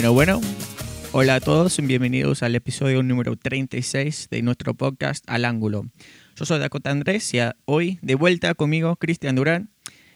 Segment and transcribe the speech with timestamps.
[0.00, 0.40] Bueno, bueno.
[1.12, 5.84] Hola a todos bienvenidos al episodio número 36 de nuestro podcast Al Ángulo.
[6.36, 9.68] Yo soy Dakota Andrés y hoy de vuelta conmigo Cristian Durán.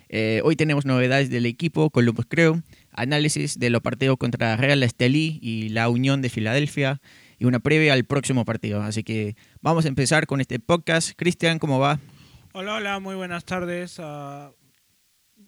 [0.08, 5.38] Eh, hoy tenemos novedades del equipo Columbus Crew, análisis de los partidos contra Real Estelí
[5.42, 7.02] y la Unión de Filadelfia
[7.38, 8.80] y una previa al próximo partido.
[8.80, 11.10] Así que vamos a empezar con este podcast.
[11.14, 12.00] Cristian, ¿cómo va?
[12.54, 14.00] Hola, hola, muy buenas tardes.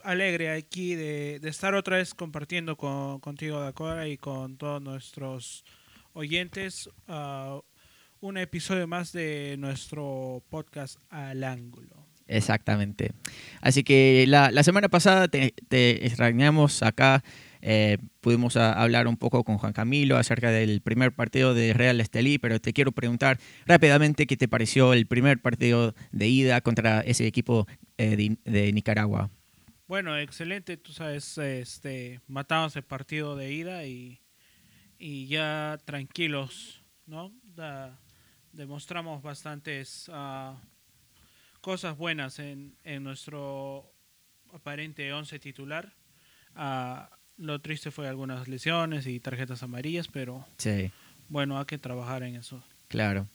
[0.07, 5.65] Alegre aquí de, estar otra vez compartiendo con, contigo, Dakota, y con todos nuestros
[6.13, 6.89] oyentes.
[7.09, 7.61] Uh,
[8.21, 12.07] un episodio más de nuestro podcast Al Ángulo.
[12.29, 13.13] Exactamente.
[13.61, 15.55] Así que la, semana pasada te,
[16.07, 17.23] extrañamos acá.
[17.63, 22.39] Eh, pudimos hablar un poco con Juan Camilo acerca del primer partido de Real Estelí,
[22.39, 27.27] pero te quiero preguntar rápidamente qué te pareció el primer partido de ida contra ese
[27.27, 27.67] equipo
[27.99, 29.31] eh, de, Nicaragua.
[29.89, 30.77] Bueno, excelente.
[30.77, 34.21] Tú sabes, este, matamos el partido de ida y,
[34.99, 37.33] y ya tranquilos, ¿no?
[37.43, 37.99] Da,
[38.53, 40.57] demostramos bastantes uh,
[41.61, 43.93] cosas buenas en, en, nuestro
[44.53, 45.95] aparente 11 titular.
[46.57, 47.03] Uh,
[47.37, 50.91] lo triste fue algunas lesiones y tarjetas amarillas, pero sí.
[51.29, 52.63] bueno, hay que trabajar en eso.
[52.89, 53.29] Claro.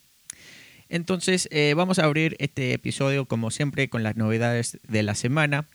[0.89, 5.67] Entonces, eh, vamos a abrir este episodio, como siempre, con las novedades de la semana.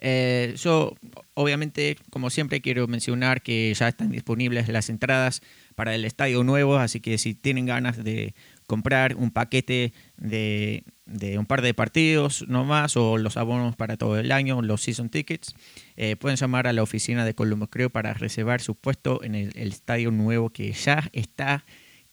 [0.00, 0.96] Eh, yo,
[1.34, 5.42] obviamente, como siempre, quiero mencionar que ya están disponibles las entradas
[5.74, 8.34] para el estadio nuevo, así que si tienen ganas de
[8.66, 14.18] comprar un paquete de, de un par de partidos nomás o los abonos para todo
[14.18, 15.54] el año, los season tickets,
[15.96, 19.52] eh, pueden llamar a la oficina de Columbus Creo para reservar su puesto en el,
[19.54, 21.64] el estadio nuevo que ya está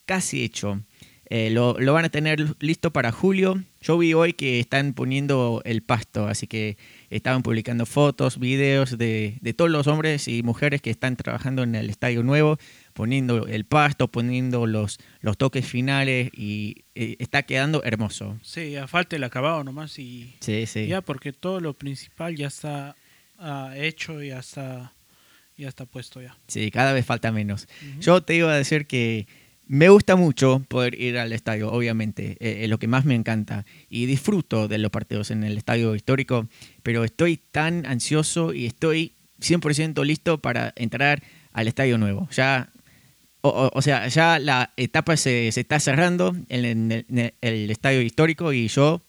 [0.05, 0.81] casi hecho.
[1.29, 3.61] Eh, lo, lo, van a tener listo para julio.
[3.81, 6.77] Yo vi hoy que están poniendo el pasto, así que
[7.09, 11.75] estaban publicando fotos, videos de, de, todos los hombres y mujeres que están trabajando en
[11.75, 12.57] el estadio nuevo,
[12.93, 18.37] poniendo el pasto, poniendo los, los toques finales y eh, está quedando hermoso.
[18.41, 20.87] Sí, ya falta el acabado nomás y sí, sí.
[20.87, 22.95] ya porque todo lo principal ya está
[23.39, 24.93] uh, hecho y ya está,
[25.55, 26.35] ya está puesto ya.
[26.47, 27.67] Sí, cada vez falta menos.
[27.81, 27.99] Uh -huh.
[27.99, 29.27] Yo te iba a decir que
[29.67, 33.65] me gusta mucho poder ir al estadio, obviamente, eh, es lo que más me encanta
[33.89, 36.47] y disfruto de los partidos en el estadio histórico,
[36.83, 42.29] pero estoy tan ansioso y estoy 100% listo para entrar al estadio nuevo.
[42.31, 42.69] Ya,
[43.41, 47.05] o, o, o sea, ya la etapa se, se está cerrando en el, en, el,
[47.09, 49.01] en el, estadio histórico y yo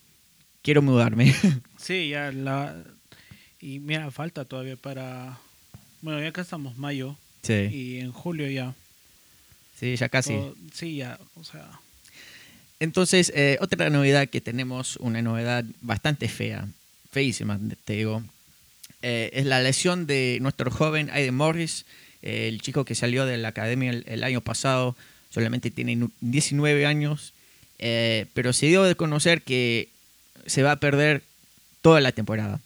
[0.63, 1.35] quiero mudarme.
[1.79, 2.75] Sí, ya la...
[3.61, 5.39] Y mira, falta todavía para...
[6.03, 7.55] Bueno, ya acá estamos mayo sí.
[7.55, 8.75] y en julio ya
[9.79, 10.35] Sí, ya casi.
[10.35, 11.69] O, sí, ya, o sea.
[12.81, 16.67] Entonces, eh, otra novedad que tenemos, una novedad bastante fea,
[17.11, 18.23] feísima, te digo,
[19.03, 21.87] eh, es la lesión de nuestro joven Aiden Morris,
[22.23, 24.97] eh, el chico que salió de la academia el, el año pasado,
[25.31, 27.33] solamente tiene 19 años,
[27.79, 29.89] eh, pero se dio de conocer que
[30.47, 31.23] se va a perder
[31.83, 32.61] toda la temporada.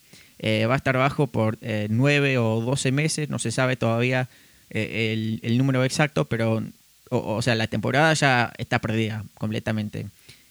[0.44, 4.28] Va a estar bajo por 9 o 12 meses, no se sabe todavía
[4.70, 6.64] el, el número exacto, pero
[7.12, 10.06] o, sea, la temporada ya está perdida completamente.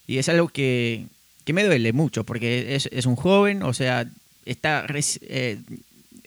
[0.05, 1.05] Y es algo que,
[1.43, 4.07] que me duele mucho, porque es, un joven, o sea,
[4.45, 4.85] está
[5.21, 5.57] eh,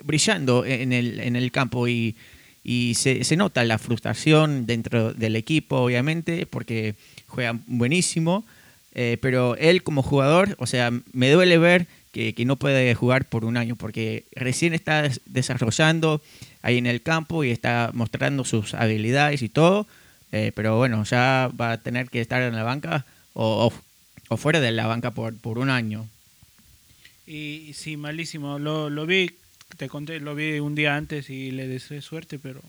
[0.02, 2.16] brillando en el, en el campo y,
[2.64, 6.96] y se, se, nota la frustración dentro del equipo, obviamente, porque
[7.28, 8.44] juega buenísimo,
[8.94, 13.28] eh, pero él como jugador, o sea, me duele ver que, que, no puede jugar
[13.28, 16.20] por un año, porque recién está desarrollando
[16.62, 19.86] ahí en el campo y está mostrando sus habilidades y todo,
[20.34, 23.72] eh, pero bueno, ya va a tener que estar en la banca o, o,
[24.34, 26.08] o fuera de la banca por, por, un año.
[27.24, 28.58] Y sí, malísimo.
[28.58, 29.30] Lo, lo, vi,
[29.76, 32.60] te conté, lo vi un día antes y le deseé suerte, pero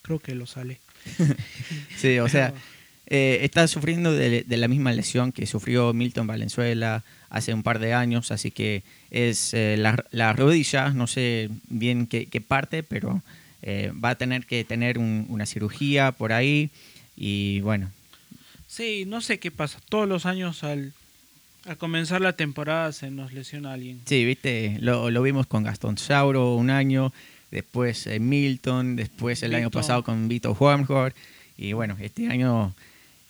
[0.00, 0.80] creo que lo sale.
[1.98, 2.54] sí, o sea,
[3.06, 7.80] eh, está sufriendo de, de, la misma lesión que sufrió Milton Valenzuela hace un par
[7.80, 12.82] de años, así que es eh, la, la, rodilla, no sé bien qué, qué parte,
[12.82, 13.22] pero
[13.62, 16.70] eh, va a tener que tener un, una cirugía por ahí
[17.16, 17.90] y bueno.
[18.66, 19.80] Sí, no sé qué pasa.
[19.88, 20.92] Todos los años al,
[21.66, 24.00] al comenzar la temporada se nos lesiona alguien.
[24.04, 27.12] Sí, viste, lo, lo vimos con Gastón Sauro un año,
[27.50, 31.14] después eh, Milton, después el año pasado con Vito Wormhorn
[31.56, 32.74] y bueno, este año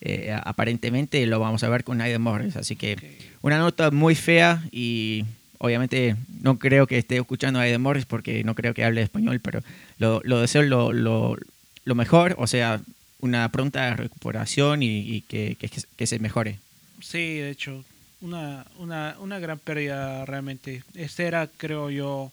[0.00, 2.56] eh, aparentemente lo vamos a ver con Aiden Morris.
[2.56, 3.18] Así que okay.
[3.42, 5.24] una nota muy fea y
[5.58, 9.40] obviamente no creo que esté escuchando a Aiden Morris porque no creo que hable español,
[9.40, 9.62] pero
[9.98, 11.36] lo, lo deseo lo, lo,
[11.84, 12.80] lo, mejor, o sea,
[13.20, 16.58] una pronta recuperación y, y que, que, que, se mejore.
[17.00, 17.84] Sí, de hecho,
[18.20, 20.82] una, una, una gran pérdida realmente.
[20.94, 22.32] Este era, creo yo,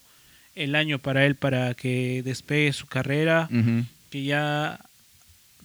[0.56, 3.86] el año para él para que despegue su carrera, uh -huh.
[4.10, 4.80] que ya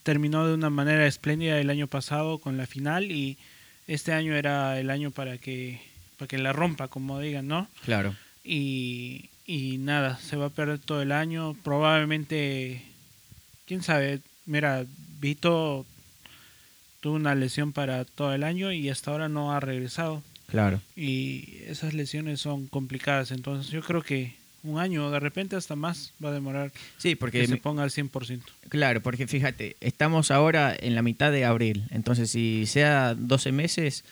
[0.03, 3.37] terminó de una manera espléndida el año pasado con la final y
[3.87, 5.81] este año era el año para que
[6.21, 7.67] para que la rompa, como digan, ¿no?
[7.83, 8.15] Claro.
[8.45, 11.57] Y, y nada, se va a perder todo el año.
[11.65, 12.83] Probablemente,
[13.67, 14.85] quién sabe, mira,
[15.19, 15.87] Vito
[17.01, 20.23] tuvo una lesión para todo el año y hasta ahora no ha regresado.
[20.49, 20.83] Claro.
[20.95, 26.13] Y esas lesiones son complicadas, entonces yo creo que un año, de repente hasta más
[26.23, 28.43] va a demorar Sí, porque que se ponga al 100%.
[28.69, 34.05] Claro, porque fíjate, estamos ahora en la mitad de abril, entonces si sea 12 meses,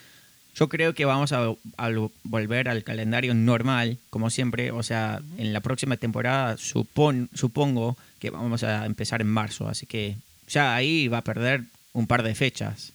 [0.58, 1.90] yo creo que vamos a, a
[2.24, 8.30] volver al calendario normal, como siempre, o sea, en la próxima temporada supon, supongo que
[8.30, 10.16] vamos a empezar en marzo, así que
[10.48, 11.62] ya ahí va a perder
[11.92, 12.92] un par de fechas,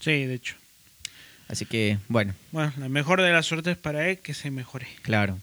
[0.00, 0.56] Sí, de hecho.
[1.48, 4.86] así que bueno, Bueno, la mejor de las suertes para él que se mejore.
[5.02, 5.38] claro.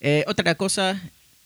[0.00, 1.00] Eh, otra cosa,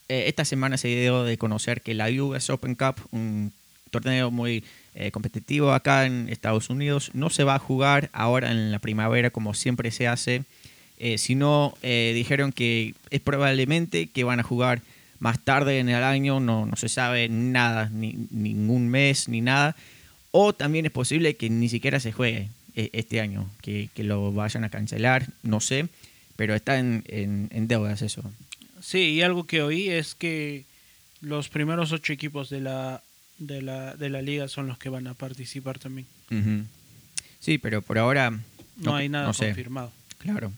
[0.09, 3.53] eh, esta semana se dio de conocer que la US Open Cup, un
[3.93, 4.65] torneo muy
[4.95, 9.31] eh, competitivo acá en Estados Unidos, no se va a jugar ahora en la primavera
[9.31, 10.45] como siempre se hace,
[10.99, 14.83] eh, sino eh, dijeron que es probablemente que van a jugar
[15.21, 19.77] más tarde en el año, no, no se sabe nada, ni, ningún mes ni nada,
[20.31, 24.33] o también es posible que ni siquiera se juegue eh, este año, que, que lo
[24.33, 25.89] vayan a cancelar, no sé,
[26.37, 28.23] pero está en, en, en deudas eso.
[28.81, 30.65] Sí, y algo que oí es que
[31.21, 33.03] los primeros ocho equipos de la,
[33.39, 36.07] de la, de la liga son los que van a participar también.
[37.41, 38.33] Sí, pero por ahora
[38.77, 39.47] No, hay nada no sé.
[39.47, 39.93] confirmado.
[40.19, 40.53] Claro.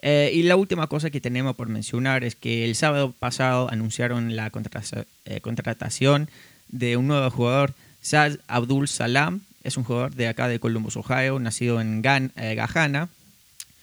[0.00, 4.34] Eh, y la última cosa que tenemos por mencionar es que el sábado pasado anunciaron
[4.34, 6.28] la contratación, eh, contratación
[6.68, 9.42] de un nuevo jugador, Sad Abdul Salam.
[9.62, 13.08] Es un jugador de acá de Columbus, Ohio, nacido en Gan- eh, Gajana.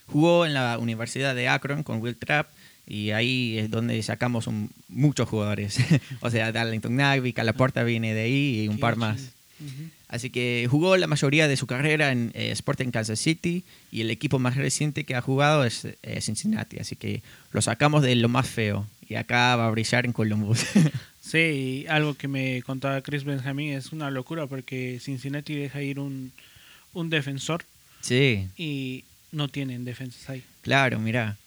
[0.08, 2.50] Jugó en la Universidad de Akron con Will Trapp
[2.90, 5.78] y ahí es donde sacamos un- muchos jugadores.
[6.22, 9.32] o sea, Darlington Nagby, Calaporta viene de ahí y un par más.
[10.08, 14.10] Así que jugó la mayoría de su carrera en eh, Sporting Kansas City y el
[14.10, 16.80] equipo más reciente que ha jugado es eh, Cincinnati.
[16.80, 17.22] Así que
[17.52, 20.66] lo sacamos de lo más feo y acá va a brillar en Columbus.
[21.22, 26.00] Sí, y algo que me contaba Chris Benjamin es una locura porque Cincinnati deja ir
[26.00, 26.32] un,
[26.94, 27.64] un defensor
[28.02, 30.44] sí, y no tienen defensas ahí.
[30.64, 31.38] claro, mira.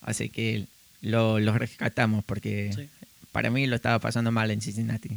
[0.00, 0.66] Así que
[1.02, 2.88] lo, lo rescatamos porque Sí.
[3.32, 5.10] para mí lo estaba pasando mal en Cincinnati.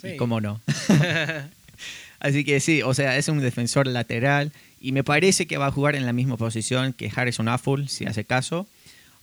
[0.00, 0.08] Sí.
[0.08, 0.60] Y cómo no.
[2.20, 5.72] Así que sí, o sea, es un defensor lateral y me parece que va a
[5.72, 8.66] jugar en la misma posición que Harrison Affle, si hace caso.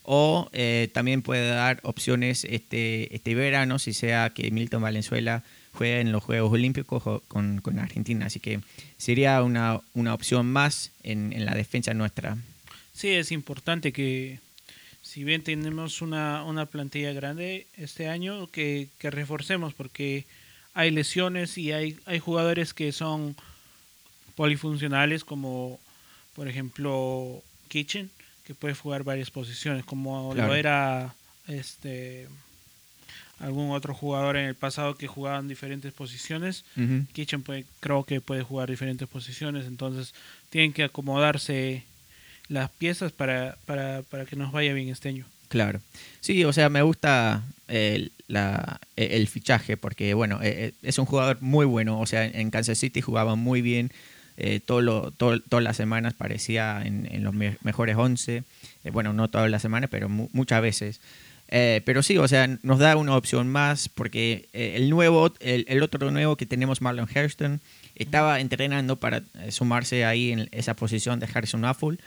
[0.07, 5.41] O eh, también puede dar opciones este, este verano, si sea que Milton Valenzuela
[5.73, 8.27] juegue en los Juegos Olímpicos con, con Argentina.
[8.27, 8.59] Así que
[8.97, 12.37] sería una, una opción más en, en la defensa nuestra.
[12.93, 14.39] Sí, es importante que
[15.15, 20.25] si bien tenemos una, una plantilla grande este año, que, que reforcemos porque
[20.73, 23.37] hay lesiones y hay, hay jugadores que son
[24.35, 25.79] polifuncionales como
[26.35, 28.11] por ejemplo Kitchen,
[28.43, 30.49] que puede jugar varias posiciones, como Claro.
[30.49, 31.15] lo era
[31.47, 32.27] este
[33.39, 36.65] algún otro jugador en el pasado que jugaba en diferentes posiciones.
[37.13, 40.13] Kitchen puede, creo que puede jugar diferentes posiciones, entonces
[40.49, 41.85] tienen que acomodarse
[42.47, 45.25] las piezas para, para, para que nos vaya bien este año.
[45.47, 45.79] Claro.
[46.21, 51.05] Sí, o sea, me gusta el, la- el fichaje porque, bueno, eh, eh, es un
[51.05, 51.99] jugador muy bueno.
[51.99, 53.91] O sea, en Kansas City jugaba muy bien.
[54.37, 58.43] eh, todo todas las semanas parecía en, los me- mejores 11.
[58.83, 60.99] Eh, bueno, no todas las semanas, pero mu- muchas veces.
[61.47, 65.63] Eh, pero sí, o sea, nos da una opción más porque eh, el nuevo, el,
[65.69, 67.61] el otro nuevo que tenemos, Marlon Hairston,
[67.95, 71.97] estaba entrenando para eh, sumarse ahí en esa posición de Harrison Affle,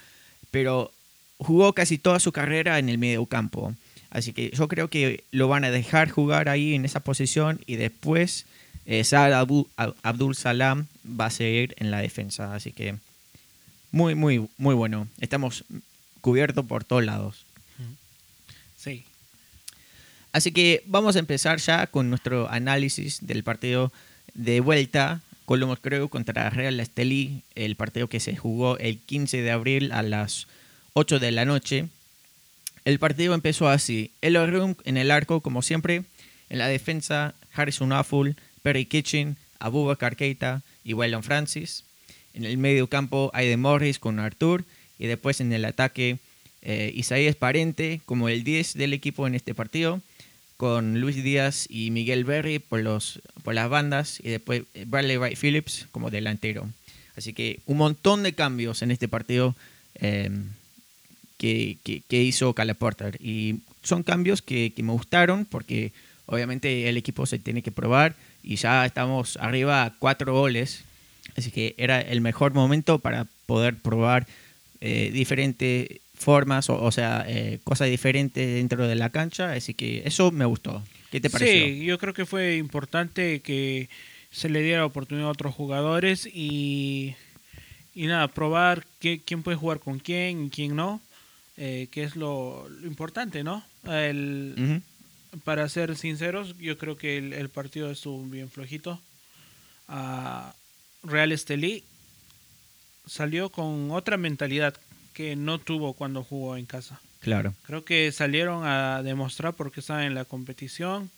[0.51, 0.93] pero
[1.39, 3.75] jugó casi toda su carrera en el medio campo.
[4.11, 7.77] Así que yo creo que lo van a dejar jugar ahí en esa posición y
[7.77, 8.47] después
[8.87, 12.55] eh, Saad Abu- Ab- Abdul Salam va a seguir en la defensa.
[12.55, 12.95] Así que
[13.93, 15.09] muy, muy, muy bueno.
[15.21, 15.65] Estamos
[16.23, 17.45] cubiertos por todos lados.
[18.79, 19.05] Sí.
[20.33, 23.93] Así que vamos a empezar ya con nuestro análisis del partido
[24.35, 25.21] de vuelta.
[25.49, 30.03] Columbus Crew contra Real Estelí, el partido que se jugó el 15 de abril a
[30.03, 30.47] las
[30.93, 31.89] 8 de la noche.
[32.85, 34.11] El partido empezó así.
[34.21, 36.05] Elo Room en el arco, como siempre.
[36.51, 41.85] En la defensa, Harrison Affle, Perry Kitchen, Abubakar Keita y Waylon Francis.
[42.35, 44.67] En el medio campo, Aiden Morris con Artur.
[44.99, 46.19] Y después en el ataque,
[46.61, 50.03] eh, Isaías Parente como el 10 del equipo en este partido.
[50.59, 54.21] Con Luis Díaz y Miguel Berry por, los, por las bandas.
[54.23, 56.69] Y después Bradley Wright Phillips como delantero.
[57.17, 59.57] Así que un montón de cambios en este partido.
[59.95, 60.31] eh,
[61.39, 63.17] que, que- hizo Cala Porter.
[63.23, 65.93] Y son cambios que, me gustaron porque
[66.27, 70.83] obviamente el equipo se tiene que probar y ya estamos arriba cuatro goles.
[71.37, 74.27] Así que era el mejor momento para poder probar
[74.81, 75.89] eh, diferentes
[76.19, 79.53] formas, o, o sea, eh, cosas diferentes dentro de la cancha.
[79.53, 80.83] Así que eso me gustó.
[81.11, 81.67] ¿Qué te pareció?
[81.67, 83.89] Sí, yo creo que fue importante que
[84.31, 87.15] se le diera oportunidad a otros jugadores y,
[87.95, 91.01] y nada, probar qué, quién puede jugar con quién y quién no,
[91.57, 93.65] eh, que es lo, lo importante, ¿no?
[93.87, 94.83] El,
[95.45, 99.01] para ser sinceros, yo creo que el, el partido estuvo bien flojito.
[99.89, 100.53] Ah,
[101.03, 101.85] Real Estelí
[103.07, 104.75] salió con otra mentalidad
[105.19, 107.01] que no tuvo cuando jugó en casa.
[107.19, 107.53] Claro.
[107.67, 111.11] Creo que salieron a demostrar porque estaban en la competición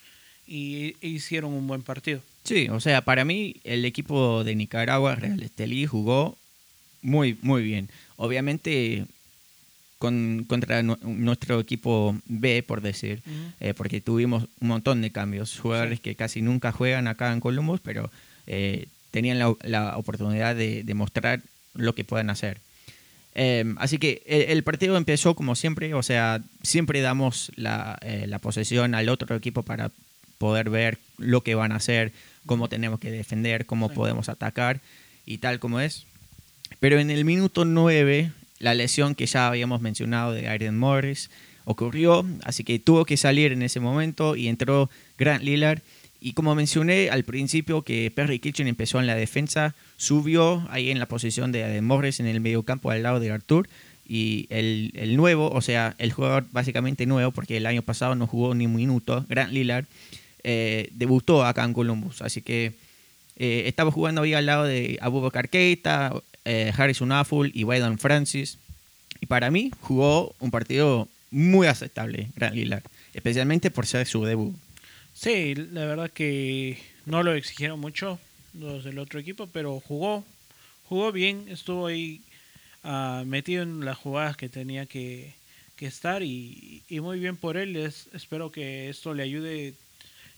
[0.46, 2.22] y e hicieron un buen partido.
[2.44, 6.38] Sí, o sea, para mí el equipo de Nicaragua, Real Estelí, jugó
[7.02, 7.90] muy, muy bien.
[8.16, 9.04] Obviamente
[9.98, 13.20] con, contra nu- nuestro equipo B, por decir,
[13.60, 15.58] eh, porque tuvimos un montón de cambios.
[15.60, 16.02] Jugadores Sí.
[16.04, 18.10] que casi nunca juegan acá en Columbus, pero
[18.46, 21.42] eh, tenían la, la oportunidad de, de mostrar
[21.74, 22.62] lo que pueden hacer.
[23.34, 28.26] Eh, así que el, el partido empezó como siempre, o sea, siempre damos la, eh,
[28.26, 29.90] la posesión al otro equipo para
[30.38, 32.12] poder ver lo que van a hacer,
[32.46, 33.94] cómo tenemos que defender, cómo Sí.
[33.94, 34.80] podemos atacar
[35.26, 36.06] y tal como es.
[36.80, 41.30] Pero en el minuto 9, la lesión que ya habíamos mencionado de Aiden Morris
[41.64, 45.80] ocurrió, así que tuvo que salir en ese momento y entró Grant Lillard.
[46.20, 50.98] Y como mencioné al principio que Perry Kitchen empezó en la defensa, subió ahí en
[50.98, 53.68] la posición de Morris en el mediocampo al lado de Artur.
[54.08, 58.26] Y el, el nuevo, o sea, el jugador básicamente nuevo, porque el año pasado no
[58.26, 59.84] jugó ni un minuto, Grant Lillard,
[60.42, 62.22] eh, debutó acá en Columbus.
[62.22, 62.72] Así que
[63.36, 66.14] eh, estaba jugando ahí al lado de Abubakar Keita,
[66.46, 68.58] eh, Harrison Afful y Waylon Francis.
[69.20, 74.56] Y para mí jugó un partido muy aceptable, Grant Lillard, especialmente por ser su debut.
[75.12, 78.18] Sí, la verdad que no lo exigieron mucho
[78.54, 80.24] los del otro equipo, pero jugó,
[80.84, 82.20] jugó bien, estuvo ahí
[82.84, 85.34] ah, metido en las jugadas que tenía que,
[85.76, 87.76] que estar y, y muy bien por él.
[87.76, 89.74] Es- espero que esto le ayude.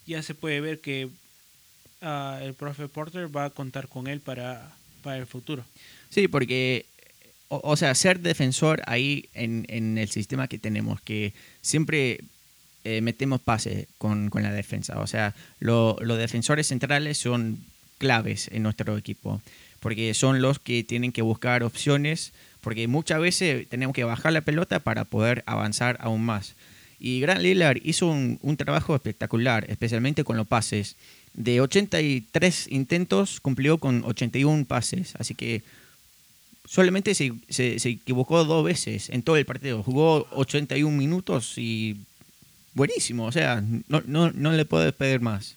[0.07, 1.09] Ya se puede ver que
[2.01, 5.65] ah, el profe Porter va a contar con él para, para el futuro.
[6.11, 6.85] Sí, porque,
[7.49, 12.21] o, sea, ser defensor ahí en, en el sistema que tenemos, que siempre
[12.85, 15.01] eh, metemos pases con, con la defensa.
[15.01, 17.65] O sea, lo- los defensores centrales son
[18.03, 19.41] claves en nuestro equipo,
[19.79, 24.41] porque son los que tienen que buscar opciones, porque muchas veces tenemos que bajar la
[24.41, 26.55] pelota para poder avanzar aún más.
[26.99, 30.97] Y Grant Lillard hizo un, trabajo espectacular, especialmente con los pases.
[31.35, 35.15] De 83 intentos, cumplió con 81 pases.
[35.19, 35.63] Así que
[36.65, 39.83] solamente se, se- se equivocó dos veces en todo el partido.
[39.85, 41.97] Jugó 81 minutos y
[42.75, 43.27] buenísimo.
[43.27, 45.57] O sea, no, no, no le puedo pedir más.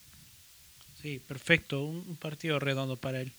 [1.06, 3.32] Sí, perfecto, un, partido redondo para él.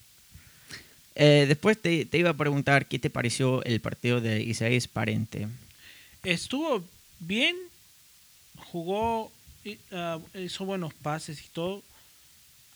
[1.16, 5.49] Eh, después te, te iba a preguntar qué te pareció el partido de Isaías Parente.
[6.23, 6.85] Estuvo
[7.18, 7.56] bien,
[8.70, 9.32] jugó,
[9.90, 11.82] ah, hizo buenos pases y todo,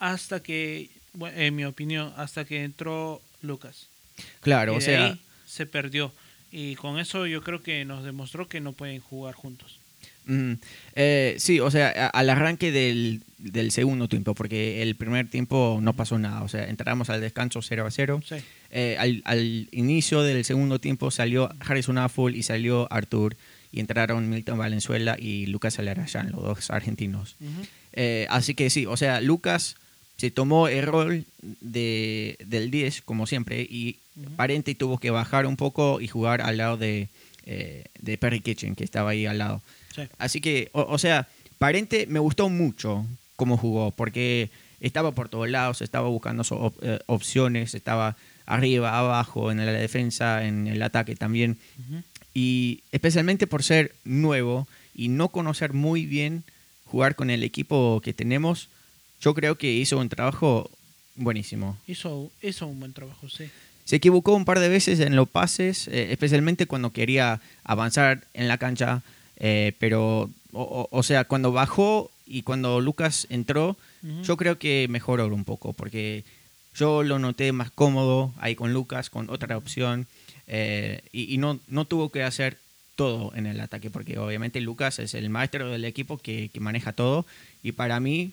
[0.01, 3.87] hasta que, bueno, en mi opinión, hasta que entró Lucas.
[4.41, 6.13] Claro, Y o sea, ahí se perdió.
[6.51, 9.79] Y con eso yo creo que nos demostró que no pueden jugar juntos.
[10.31, 10.53] Mm,
[10.95, 15.93] eh, sí, o sea, al arranque del, del segundo tiempo, porque el primer tiempo no
[15.95, 18.21] pasó nada, o sea, entramos al descanso 0 a 0.
[18.25, 18.37] Sí,
[18.71, 23.37] Eh, al, al inicio del segundo tiempo salió Harrison Afful y salió Artur,
[23.73, 27.35] y entraron Milton Valenzuela y Lucas Alarayán, los dos argentinos.
[27.93, 29.75] Eh, así que sí, o sea, Lucas
[30.17, 31.25] se tomó el rol
[31.61, 34.31] de, del 10, como siempre, y Ujú.
[34.37, 37.09] Parente tuvo que bajar un poco y jugar al lado de,
[37.47, 39.63] eh, de Perry Kitchen, que estaba ahí al lado.
[39.95, 40.03] Sí.
[40.19, 41.29] Así que, o, o sea,
[41.59, 43.07] Parente me gustó mucho
[43.37, 48.17] cómo jugó, porque estaba por todos lados, estaba buscando so- op- eh, opciones, estaba
[48.47, 51.59] arriba, abajo, en la defensa, en el ataque también.
[52.35, 56.45] Y especialmente por ser nuevo y no conocer muy bien
[56.85, 58.69] jugar con el equipo que tenemos,
[59.21, 60.71] yo creo que hizo un trabajo
[61.17, 61.77] buenísimo.
[61.87, 63.45] Hizo, hizo un buen trabajo, sí.
[63.85, 68.47] Se equivocó un par de veces en los pases, eh, especialmente cuando quería avanzar en
[68.49, 69.03] la cancha,
[69.41, 74.23] eh, pero, o, o- sea, cuando bajó y cuando Lucas entró, Ujú.
[74.23, 76.25] yo creo que mejoró un poco, porque
[76.75, 80.07] yo lo noté más cómodo ahí con Lucas, con otra opción,
[80.47, 82.57] eh, y, y no, no tuvo que hacer
[82.97, 86.93] todo en el ataque, porque obviamente Lucas es el maestro del equipo que, que maneja
[86.93, 87.25] todo,
[87.63, 88.33] y para mí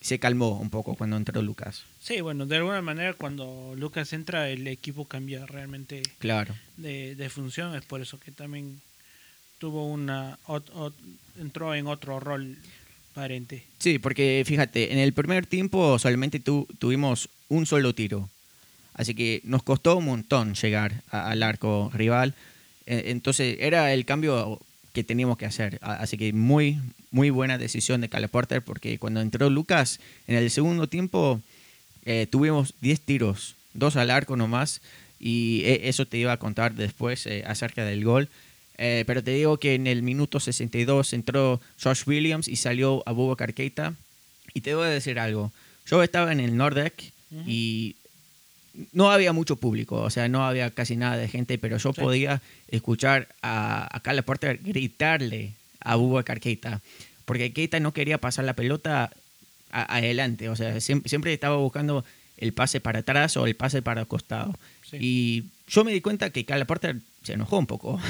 [0.00, 1.84] se calmó un poco cuando entró Lucas.
[2.00, 6.54] Sí, bueno, de alguna manera cuando Lucas entra el equipo cambia realmente Claro.
[6.76, 8.80] de, de función, es por eso que también
[9.62, 10.92] tuvo una ot-
[11.40, 12.56] entró en otro rol
[13.14, 13.62] transparente.
[13.78, 18.28] Sí, porque fíjate, en el primer tiempo solamente tu, tuvimos un solo tiro.
[18.94, 22.34] Así que nos costó un montón llegar al arco rival.
[22.86, 24.58] Eh, Entonces era el cambio
[24.92, 25.78] que teníamos que hacer.
[25.80, 26.80] Así que muy,
[27.12, 31.40] muy buena decisión de Cale Porter porque cuando entró Lucas en el segundo tiempo
[32.04, 34.80] eh, tuvimos 10 tiros, dos al arco nomás.
[35.20, 38.28] Y eh, eso te iba a contar después acerca del gol.
[38.84, 43.54] Eh, pero te digo que en el minuto 62 entró Josh Williams y salió Abubakar
[43.54, 43.94] Keita.
[44.54, 45.52] Y te voy a decir algo.
[45.86, 46.92] Yo estaba en el Nordec
[47.46, 47.94] y
[48.92, 52.00] no había mucho público, o sea, no había casi nada de gente, pero yo Sí.
[52.00, 56.80] podía escuchar a, a Carla Porter gritarle a Abubakar Keita,
[57.24, 59.10] porque Keita no quería pasar la pelota
[59.70, 62.04] a- adelante, o sea, siempre, siempre estaba buscando
[62.38, 64.54] el pase para atrás o el pase para el costado.
[64.90, 64.96] Sí.
[65.00, 68.00] Y yo me di cuenta que Carla Porter se enojó un poco.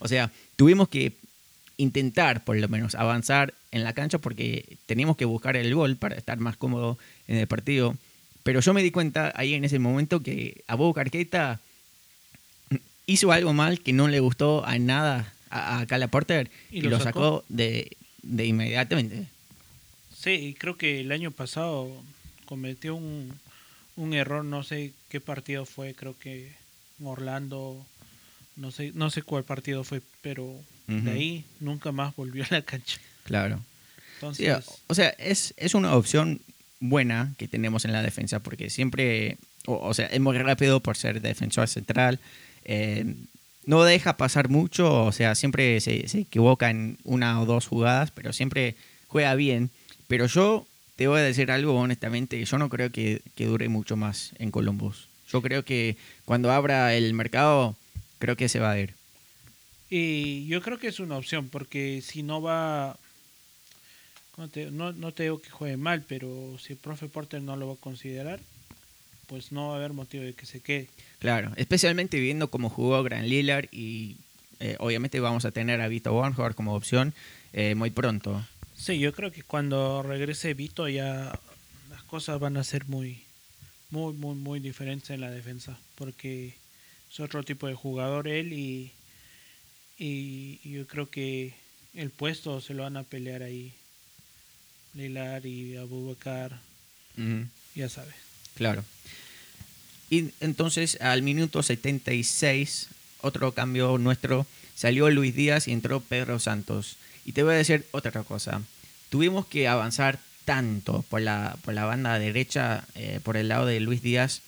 [0.00, 1.12] O sea, tuvimos que
[1.76, 6.16] intentar por lo menos avanzar en la cancha porque teníamos que buscar el gol para
[6.16, 7.96] estar más cómodo en el partido.
[8.42, 11.60] Pero yo me di cuenta ahí en ese momento que Abubakar Keita
[13.06, 16.82] hizo algo mal que no le gustó a nada a, a Carla Porter ¿Y y,
[16.82, 17.04] lo sacó?
[17.04, 19.26] sacó de, de inmediatamente.
[20.16, 21.90] Sí, y creo que el año pasado
[22.44, 23.32] cometió un,
[23.96, 26.52] un error, no sé qué partido fue, creo que
[27.00, 27.84] en Orlando,
[28.60, 30.46] no sé, no sé cuál partido fue, pero
[30.86, 32.98] de ahí nunca más volvió a la cancha.
[33.24, 33.60] Claro.
[34.34, 36.40] Sí, Entonces, o sea, es, es una opción
[36.80, 40.96] buena que tenemos en la defensa porque siempre, o, o sea, es muy rápido por
[40.96, 42.18] ser defensor central.
[42.64, 43.14] eh,
[43.66, 48.10] no deja pasar mucho, o sea, siempre se, se equivoca en una o dos jugadas,
[48.10, 48.74] pero siempre
[49.06, 49.70] juega bien.
[50.08, 53.96] Pero yo te voy a decir algo honestamente, yo no creo que, que dure mucho
[53.96, 55.08] más en Columbus.
[55.30, 57.76] Yo creo que cuando abra el mercado,
[58.20, 58.94] creo que se va a ir.
[59.90, 62.96] y yo creo que es una opción, porque si no va,
[64.36, 67.56] ¿cómo te- no, no te digo que juegue mal, pero si el profe Porter no
[67.56, 68.38] lo va a considerar,
[69.26, 70.88] pues no va a haber motivo de que se quede.
[71.18, 74.16] Claro, especialmente viendo cómo jugó Gran Lillard y
[74.60, 77.12] eh, obviamente vamos a tener a Vito Bornhard como opción
[77.52, 78.44] eh, muy pronto.
[78.76, 81.38] Sí, yo creo que cuando regrese Vito ya
[81.90, 83.22] las cosas van a ser muy,
[83.90, 86.54] muy, muy, muy diferentes en la defensa, porque
[87.10, 88.92] es otro tipo de jugador él y,
[89.98, 91.54] y yo creo que
[91.94, 93.72] el puesto se lo van a pelear ahí
[94.94, 96.60] Lilar y Abubakar,
[97.16, 98.14] Ujú, ya sabes.
[98.56, 98.84] Claro.
[100.08, 102.88] Y entonces al minuto 76,
[103.20, 106.96] otro cambio nuestro, salió Luis Díaz y entró Pedro Santos.
[107.24, 108.62] Y te voy a decir otra cosa.
[109.10, 113.78] Tuvimos que avanzar tanto por la, por la banda derecha, eh, por el lado de
[113.78, 114.42] Luis Díaz,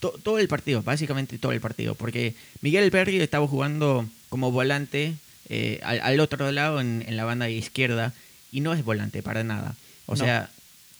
[0.00, 5.14] to- todo el partido, básicamente todo el partido, porque Miguel Berry estaba jugando como volante
[5.48, 8.12] eh, al, al otro lado en, en la banda izquierda
[8.52, 9.76] y no es volante para nada.
[10.06, 10.24] O No.
[10.24, 10.50] sea,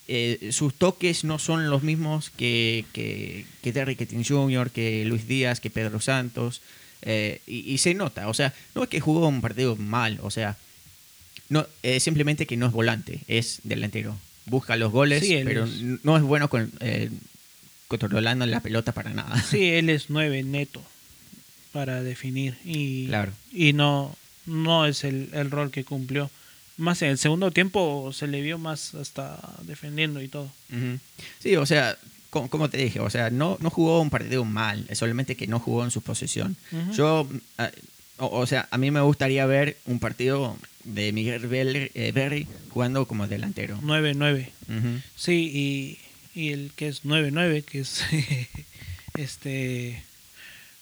[0.09, 5.27] eh, sus toques no son los mismos que, que, que Terry Kettin Jr., que Luis
[5.27, 6.61] Díaz, que Pedro Santos,
[7.03, 10.31] eh, y, y se nota, o sea, no es que jugó un partido mal, o
[10.31, 10.57] sea,
[11.49, 14.17] no, es simplemente que no es volante, es delantero.
[14.47, 15.67] Busca los goles, Sí, pero
[16.05, 16.71] no es bueno con,
[17.89, 19.41] controlando la pelota para nada.
[19.51, 20.83] Sí, él es nueve neto
[21.73, 23.33] para definir y, Claro.
[23.53, 24.15] y no,
[24.47, 26.31] no es el, el rol que cumplió.
[26.79, 30.51] Más en el segundo tiempo se le vio más hasta defendiendo y todo.
[31.41, 31.97] Sí, o sea,
[32.31, 35.47] como, como te dije, o sea, no, no jugó un partido mal, es solamente que
[35.47, 36.55] no jugó en su posición.
[36.73, 36.93] Ujú.
[36.93, 37.71] Yo, ah,
[38.19, 43.07] o, o sea, a mí me gustaría ver un partido de Miguel eh, Berry jugando
[43.07, 43.79] como delantero.
[43.83, 44.49] 9-9.
[44.69, 45.01] Ujú.
[45.17, 45.99] Sí, y,
[46.37, 48.03] y el que es 9-9, que es
[49.15, 50.03] este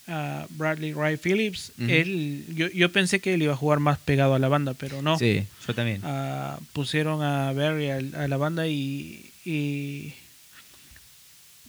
[0.08, 4.34] ah, Bradley Wright Phillips, él, yo, yo pensé que él iba a jugar más pegado
[4.34, 5.16] a la banda, pero no.
[5.16, 6.00] Sí, yo también.
[6.02, 10.12] Ah, pusieron a Barry a, la banda y, y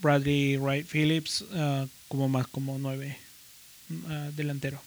[0.02, 3.18] Bradley Wright Phillips ah, como más como 9
[4.36, 4.82] delantero.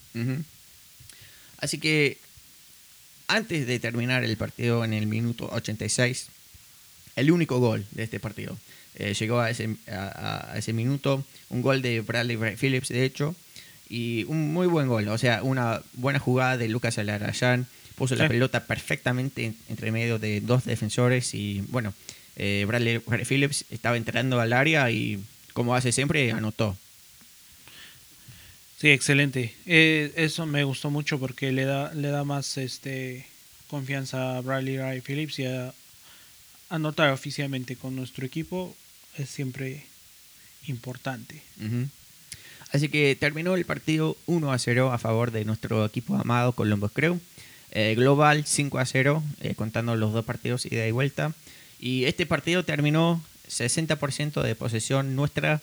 [1.59, 2.19] Así que
[3.29, 6.27] antes de terminar el partido en el minuto 86,
[7.15, 8.59] el único gol de este partido
[8.99, 13.35] eh, llegó a ese, a, a ese minuto, un gol de Bradley Phillips, de hecho,
[13.89, 18.29] y un muy buen gol, o sea, una buena jugada de Lucas Alarayán, puso la
[18.29, 21.95] pelota perfectamente en- entre medio de dos defensores y bueno,
[22.37, 25.19] eh, Bradley Phillips estaba entrando al área y
[25.53, 26.77] como hace siempre, anotó.
[28.81, 29.53] Sí, excelente.
[29.67, 33.27] Eh, eso me gustó mucho porque le da le da más este
[33.69, 35.75] confianza a Bradley Wright Phillips y a
[36.71, 38.77] anotar oficialmente con nuestro equipo
[39.23, 39.85] es siempre
[40.67, 41.43] importante.
[41.65, 41.89] Ujú.
[42.73, 46.93] Así que terminó el partido 1 a 0 a favor de nuestro equipo amado Columbus
[46.93, 47.19] Crew.
[47.71, 51.33] Eh, global 5 a 0, eh, contando los dos partidos ida y vuelta.
[51.79, 55.61] Y este partido terminó 60% de posesión nuestra,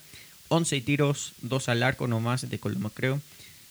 [0.48, 3.22] 11 tiros, 2 al arco nomás de Colombo, creo.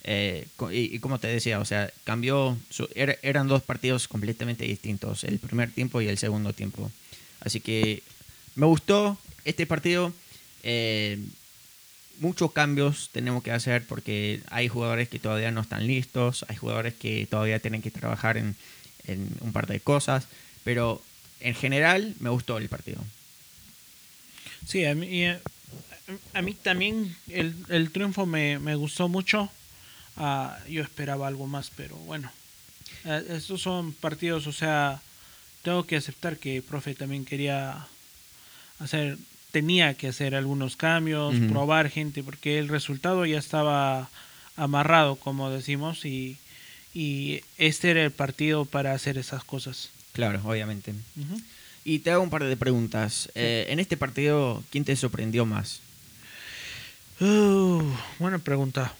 [0.04, 4.64] Eh, y, y como te decía, o sea, cambió, su- era- eran dos partidos completamente
[4.64, 6.90] distintos, el primer tiempo y el segundo tiempo.
[7.40, 8.02] Así que
[8.56, 10.12] me gustó este partido.
[10.62, 11.18] eh,
[12.20, 16.94] muchos cambios tenemos que hacer porque hay jugadores que todavía no están listos, hay jugadores
[16.94, 18.56] que todavía tienen que trabajar en,
[19.40, 20.26] un par de cosas,
[20.62, 21.02] pero
[21.40, 23.02] en general me gustó el partido.
[24.66, 25.38] Sí, a mí, eh,
[26.32, 29.50] a mí también el, el triunfo me, me gustó mucho.
[30.16, 32.30] Ah, yo esperaba algo más, pero bueno.
[33.04, 35.02] Eh, estos son partidos, o sea,
[35.62, 37.86] tengo que aceptar que el profe también quería
[38.78, 39.18] hacer,
[39.54, 44.10] tenía que hacer algunos cambios, probar gente, porque el resultado ya estaba
[44.56, 46.38] amarrado, como decimos, y,
[46.92, 49.90] y este era el partido para hacer esas cosas.
[50.12, 50.92] Claro, obviamente.
[51.84, 53.30] Y te hago un par de preguntas.
[53.36, 55.78] Eh, en este partido, ¿quién te sorprendió más?
[57.20, 57.80] Uh,
[58.18, 58.92] buena pregunta.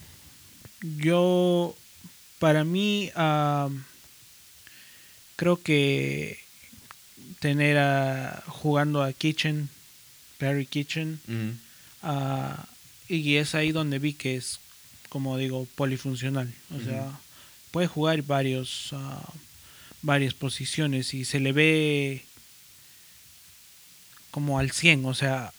[0.81, 1.75] Yo,
[2.39, 3.11] para mí,
[5.35, 6.39] creo que
[7.41, 9.69] tener a, jugando a Kitchen,
[10.39, 11.21] Perry Kitchen,
[12.03, 12.67] ah,
[13.09, 14.59] y es ahí donde vi que es,
[15.09, 16.53] como digo, polifuncional.
[16.77, 17.11] O sea,
[17.71, 19.23] puede jugar varios, ah,
[20.03, 22.25] varias posiciones y se le ve
[24.31, 25.53] como al 100, o sea,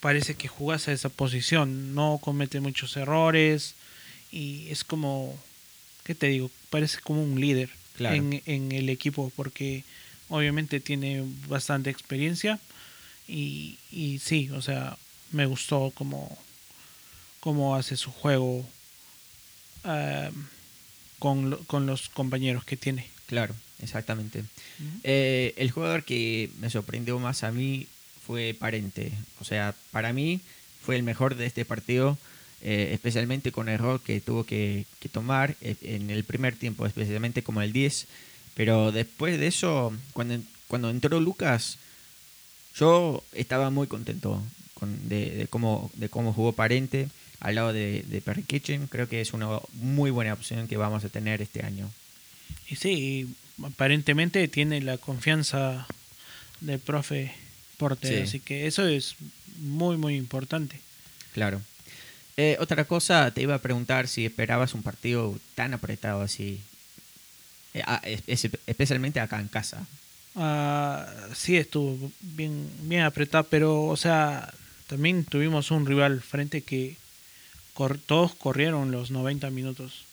[0.00, 3.74] parece que jugas a esa posición, no comete muchos errores
[4.30, 5.38] y es como,
[6.04, 6.50] ¿qué te digo?
[6.70, 8.16] Parece como un líder Claro.
[8.16, 9.84] en, en el equipo porque
[10.30, 12.58] obviamente tiene bastante experiencia
[13.30, 14.96] y, y sí, o sea,
[15.30, 16.36] me gustó como,
[17.38, 18.66] cómo hace su juego
[19.84, 20.30] ah,
[21.18, 23.08] con, con los compañeros que tiene.
[23.26, 24.42] Claro, exactamente.
[25.04, 27.86] Eh, el jugador que me sorprendió más a mí
[28.26, 29.12] fue Parente.
[29.40, 30.40] O sea, para mí
[30.82, 32.18] fue el mejor de este partido,
[32.62, 37.42] eh, especialmente con el error que tuvo que, que tomar en el primer tiempo, especialmente
[37.42, 38.06] como el 10.
[38.54, 41.78] Pero después de eso, cuando, cuando entró Lucas,
[42.80, 44.42] yo estaba muy contento
[44.74, 47.08] con- de, de cómo, de cómo jugó Parente
[47.40, 48.86] al lado de, de Perry Kitchen.
[48.88, 51.88] Creo que es una muy buena opción que vamos a tener este año.
[52.68, 55.86] Y sí, aparentemente tiene la confianza
[56.60, 57.32] del profe
[57.76, 58.22] Porte, Sí.
[58.22, 59.14] así que eso es
[59.58, 60.80] muy, muy importante.
[61.32, 61.62] Claro.
[62.36, 66.60] Eh, otra cosa, te iba a preguntar si esperabas un partido tan apretado así,
[67.72, 67.82] Eh,
[68.26, 69.86] es- es- especialmente acá en casa.
[70.36, 74.52] Ah, sí, estuvo bien, bien apretado, pero, o sea,
[74.86, 76.96] también tuvimos un rival frente que
[77.74, 80.04] cor- todos corrieron los 90 minutos.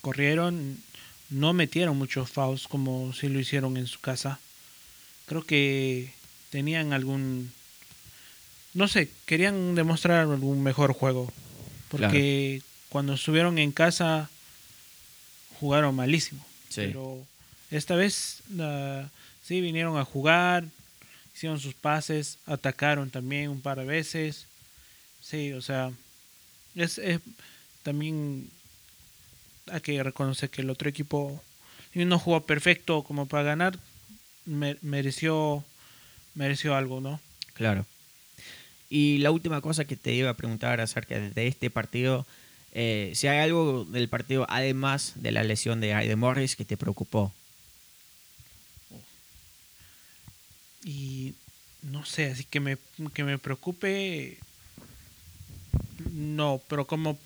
[0.00, 0.78] Corrieron,
[1.28, 4.38] no metieron muchos fouls como si lo hicieron en su casa.
[5.26, 6.12] Creo que
[6.50, 7.52] tenían algún,
[8.74, 11.30] no sé, querían demostrar algún mejor juego,
[11.90, 14.30] porque cuando estuvieron en casa
[15.60, 16.44] jugaron malísimo.
[16.70, 16.82] Sí.
[16.86, 17.26] Pero
[17.70, 18.42] esta vez
[19.44, 20.64] sí vinieron a jugar,
[21.34, 24.46] hicieron sus pases, atacaron también un par de veces.
[25.22, 25.92] Sí, o sea,
[26.74, 27.20] es, es
[27.82, 28.48] también
[29.70, 31.42] hay que reconocer que el otro equipo
[31.94, 33.78] no jugó perfecto como para ganar,
[34.46, 35.64] me- mereció
[36.34, 37.20] mereció algo, ¿no?
[37.54, 37.84] Claro.
[38.88, 42.26] Y la última cosa que te iba a preguntar acerca de este partido,
[42.72, 46.76] eh, si hay algo del partido, además de la lesión de Aiden Morris, que te
[46.76, 47.32] preocupó.
[50.84, 51.34] Y
[51.82, 52.78] no sé, así que me,
[53.12, 54.38] que me preocupe,
[56.12, 57.18] no, pero como,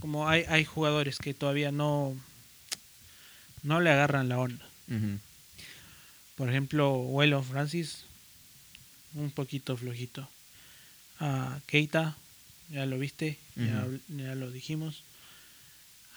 [0.00, 2.14] como hay, hay jugadores que todavía no,
[3.62, 4.66] no le agarran la onda.
[6.36, 8.04] Por ejemplo, Welo Francis,
[9.14, 10.28] un poquito flojito.
[11.66, 12.16] Keita,
[12.70, 15.04] ya lo viste, ya, ya lo dijimos.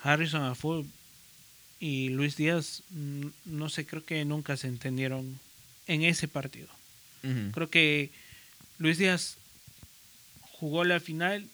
[0.01, 0.89] Harrison Aful
[1.79, 5.39] y Luis Díaz, mm, no sé, creo que nunca se entendieron
[5.87, 6.67] en ese partido.
[7.53, 8.11] Creo que
[8.79, 9.37] Luis Díaz
[10.59, 11.47] jugó la final,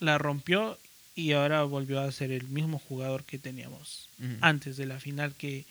[0.00, 0.78] la rompió
[1.14, 4.08] y ahora volvió a ser el mismo jugador que teníamos
[4.40, 5.64] antes de la final que,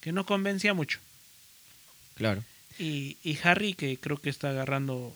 [0.00, 0.98] que no convencía mucho.
[2.14, 2.44] Claro.
[2.78, 5.14] Y, y Harry que creo que está agarrando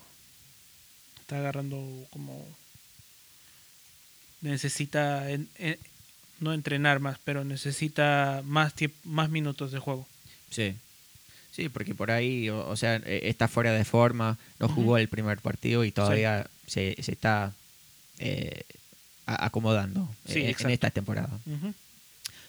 [1.21, 2.47] está agarrando como
[4.41, 5.79] necesita en- en-
[6.41, 8.73] no entrenar más pero necesita más
[9.05, 10.07] más minutos de juego
[10.51, 10.75] Sí.
[11.59, 15.09] Sí, porque por ahí, o, o sea, eh, está fuera de forma, no jugó el
[15.09, 17.53] primer partido y todavía se, se está
[18.21, 18.63] eh,
[19.27, 21.37] acomodando Sí, eh, en esta temporada.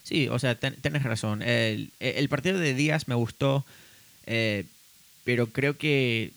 [0.03, 1.41] Sí, o sea, ten- tenés razón.
[1.41, 3.65] El, el partido de Díaz me gustó,
[4.27, 4.65] eh,
[5.23, 6.31] pero creo que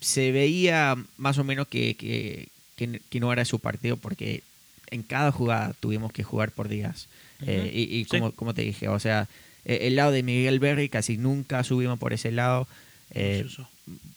[0.00, 2.46] se veía más o menos que, que,
[2.76, 4.44] que- que no era su partido porque
[4.92, 7.08] en cada jugada tuvimos que jugar por Díaz.
[7.44, 7.50] Y
[7.98, 8.10] y Sí.
[8.10, 9.26] como, como te dije, o sea,
[9.64, 12.66] eh, el lado de Miguel Berry casi nunca subimos por ese lado.
[13.10, 13.46] eh,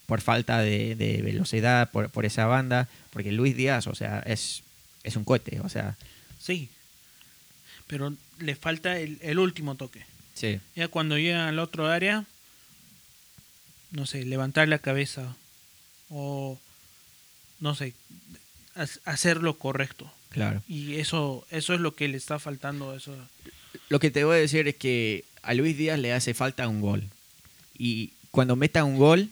[0.06, 4.64] por falta de, de velocidad, por, por esa banda, porque Luis Díaz, o sea, es,
[5.04, 5.98] es un cohete, o sea,
[6.42, 6.70] Sí.
[7.88, 10.06] Pero le falta el, el último toque.
[10.34, 12.24] sí, Ya cuando llegan al otro área,
[13.92, 15.36] no sé, levantar la cabeza
[16.10, 16.58] o,
[17.60, 17.94] no sé,
[18.76, 20.10] ha- hacer lo correcto.
[20.30, 20.62] claro.
[20.70, 22.96] Y eso, eso es lo que le está faltando.
[22.96, 23.14] Eso.
[23.90, 26.82] Lo que te voy a decir es que a Luis Díaz le hace falta un
[26.82, 27.04] gol.
[27.78, 29.30] Y cuando meta un gol,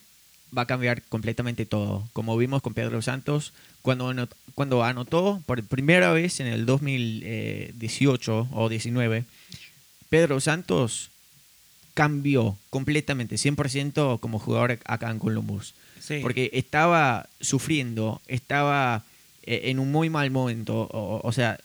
[0.55, 2.07] va a cambiar completamente todo.
[2.13, 8.47] Como vimos con Pedro Santos, cuando anot- cuando anotó por primera vez en el 2018
[8.51, 9.25] o 19,
[10.09, 11.09] Pedro Santos
[11.93, 15.73] cambió completamente, 100% como jugador acá en Columbus.
[15.99, 16.19] Sí.
[16.21, 19.03] Porque estaba sufriendo, estaba
[19.43, 20.81] eh, en un muy mal momento.
[20.91, 21.59] O, o sea,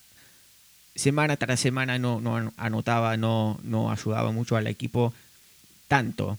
[0.94, 5.14] semana tras semana no, no an- anotaba, no, no ayudaba mucho al equipo
[5.88, 6.38] tanto.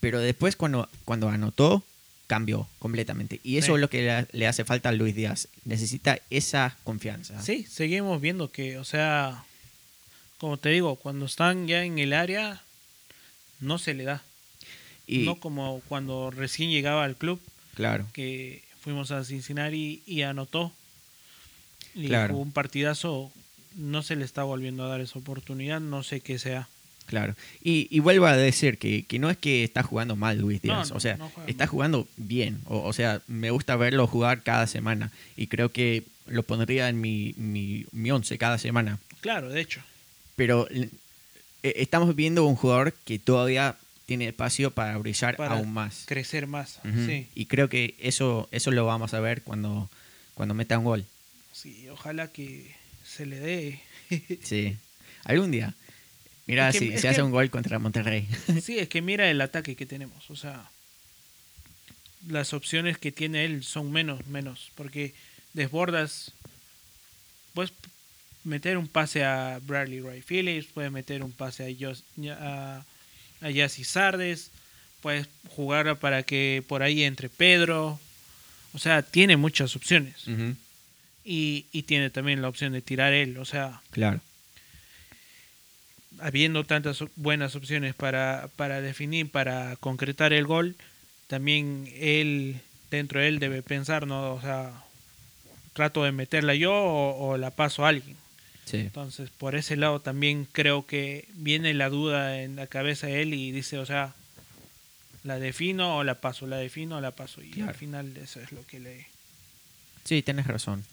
[0.00, 1.82] Pero después cuando, cuando anotó,
[2.26, 3.40] cambió completamente.
[3.42, 3.72] Y eso Sí.
[3.74, 5.48] es lo que le, le hace falta a Luis Díaz.
[5.64, 7.42] Necesita esa confianza.
[7.42, 9.44] Sí, seguimos viendo que, o sea,
[10.38, 12.62] como te digo, cuando están ya en el área,
[13.60, 14.22] no se le da.
[15.06, 17.40] Y, No como cuando recién llegaba al club,
[17.74, 20.72] claro, que fuimos a Cincinnati y anotó.
[21.94, 22.34] Y Claro.
[22.34, 23.32] jugó un partidazo,
[23.74, 26.68] no se le está volviendo a dar esa oportunidad, no sé qué sea.
[27.06, 27.34] claro.
[27.62, 30.90] Y, y vuelvo a decir que, que no es que está jugando mal Luis Díaz.
[30.90, 31.70] no, o sea, no juega está mal.
[31.70, 32.60] jugando bien.
[32.66, 35.10] O, o sea, me gusta verlo jugar cada semana.
[35.36, 38.98] Y creo que lo pondría en mi, mi, mi once cada semana.
[39.20, 39.82] Claro, de hecho.
[40.36, 40.88] pero eh,
[41.62, 46.04] estamos viendo un jugador que todavía tiene espacio para brillar Para aún más.
[46.06, 46.80] Crecer más.
[47.06, 49.88] Sí, Y creo que eso, eso lo vamos a ver cuando,
[50.34, 51.04] cuando meta un gol.
[51.52, 52.74] sí, ojalá que
[53.14, 53.80] se le dé.
[54.42, 54.76] Sí.
[55.24, 55.74] Algún día.
[56.46, 58.26] Mira Es que- si se hace un gol contra Monterrey.
[58.62, 60.30] Sí, es que mira el ataque que tenemos.
[60.30, 60.68] O sea,
[62.28, 64.70] las opciones que tiene él son menos, menos.
[64.74, 65.14] Porque
[65.52, 66.32] desbordas.
[67.54, 67.72] Puedes
[68.44, 72.84] meter un pase a Bradley Ray Phillips, puedes meter un pase a, a,
[73.40, 74.50] a Yassi Sardes,
[75.02, 77.98] puedes jugar para que por ahí entre Pedro.
[78.72, 80.24] O sea, tiene muchas opciones.
[81.24, 83.36] Y, y tiene también la opción de tirar él.
[83.38, 84.20] O sea, Claro.
[86.20, 90.76] habiendo tantas buenas opciones para, para definir, para concretar el gol,
[91.28, 94.34] también él, dentro de él, debe pensar, ¿no?
[94.34, 94.72] O sea,
[95.72, 98.16] trato de meterla yo o, o la paso a alguien.
[98.64, 98.78] Sí.
[98.78, 103.34] Entonces, por ese lado también creo que viene la duda en la cabeza de él
[103.34, 104.14] y dice, o sea,
[105.24, 107.42] la defino o la paso, la defino o la paso.
[107.42, 107.70] Y Claro.
[107.70, 109.06] al final eso es lo que le...
[110.04, 110.84] Sí, tenés razón.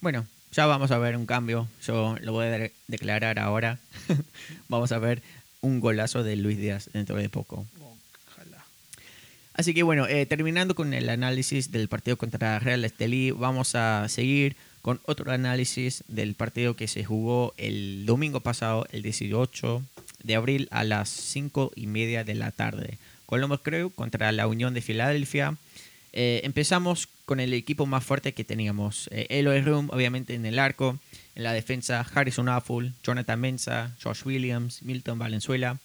[0.00, 1.68] Bueno, ya vamos a ver un cambio.
[1.86, 3.78] Yo lo voy a de- declarar ahora.
[4.68, 5.22] vamos a ver
[5.60, 7.66] un golazo de Luis Díaz dentro de poco.
[8.28, 8.64] Ojalá.
[9.54, 14.08] Así que bueno, eh, terminando con el análisis del partido contra Real Estelí, vamos a
[14.08, 19.82] seguir con otro análisis del partido que se jugó el domingo pasado, el 18
[20.22, 22.96] de abril a las 5 y media de la tarde.
[23.26, 25.56] Columbus Crew contra la Unión de Filadelfia.
[26.12, 29.08] Eh, empezamos con el equipo más fuerte que teníamos.
[29.12, 30.98] Eh, Eloy Room, obviamente, en el arco.
[31.36, 35.78] En la defensa, Harrison Afful, Jonathan Mensa, Josh Williams, Milton Valenzuela.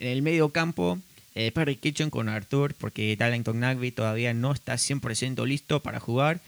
[0.00, 0.98] En el medio campo,
[1.36, 6.40] eh, Perry Kitchen con Arthur, porque Darlington Nagby todavía no está 100% listo para jugar.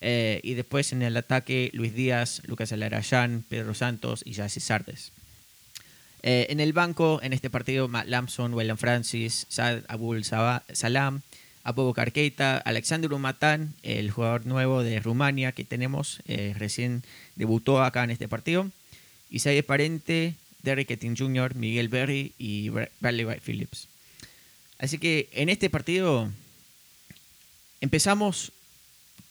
[0.00, 5.12] Eh, y después en el ataque, Luis Díaz, Lucas Alarayán, Pedro Santos y Jesse Sardes.
[6.24, 10.64] Eh, en el banco, en este partido, Matt Lampson, William Francis, Saad Abul Saba-
[11.66, 17.02] Salam, Apobo Keita, Alexander Umatán, el jugador nuevo de Rumania que tenemos, eh, recién
[17.34, 18.70] debutó acá en este partido.
[19.30, 23.88] Isaiah Parente, Derrick Etting Jr., Miguel Berry y Bra- Bradley Phillips.
[24.78, 26.30] Así que en este partido
[27.80, 28.52] empezamos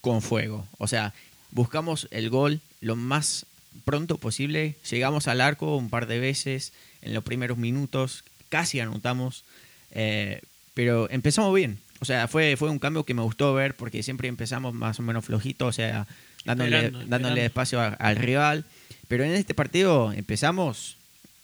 [0.02, 0.68] con fuego.
[0.78, 1.14] O sea,
[1.52, 3.46] buscamos el gol lo más
[3.86, 4.76] pronto posible.
[4.90, 8.24] Llegamos al arco un par de veces en los primeros minutos.
[8.50, 9.44] Casi anotamos.
[9.92, 10.42] eh,
[10.74, 11.80] pero empezamos bien.
[12.00, 15.04] O sea, fue, fue un cambio que me gustó ver porque siempre empezamos más o
[15.04, 15.66] menos flojito.
[15.68, 16.08] O sea,
[16.44, 17.42] dándole, Esperando, dándole esperando.
[17.46, 18.66] espacio a- al rival.
[19.08, 20.98] Pero en este partido empezamos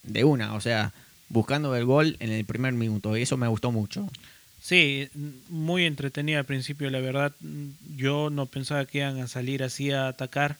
[0.03, 0.53] de una.
[0.55, 0.91] O sea,
[1.29, 3.15] buscando el gol en el primer minuto.
[3.15, 4.09] Y eso me gustó mucho.
[4.61, 5.09] Sí,
[5.49, 7.33] muy entretenida al principio, la verdad.
[7.95, 10.57] Yo no pensaba que iban a salir así a atacar,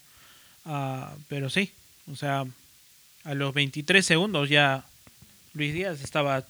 [0.65, 1.71] ah, pero sí,
[2.11, 2.45] o sea,
[3.23, 4.83] a los 23 segundos ya
[5.53, 6.45] Luis Díaz estaba,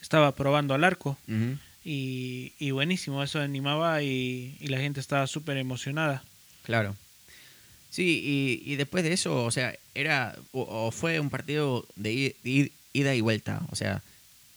[0.00, 1.18] estaba probando al arco.
[1.26, 1.56] Ujú.
[1.84, 6.22] Y, y buenísimo, eso animaba y, y la gente estaba súper emocionada.
[6.62, 6.94] Claro.
[7.90, 8.22] Sí,
[8.64, 12.34] y, y después de eso, o sea, era o, fue un partido de
[12.92, 13.62] ida y vuelta.
[13.70, 14.02] O sea,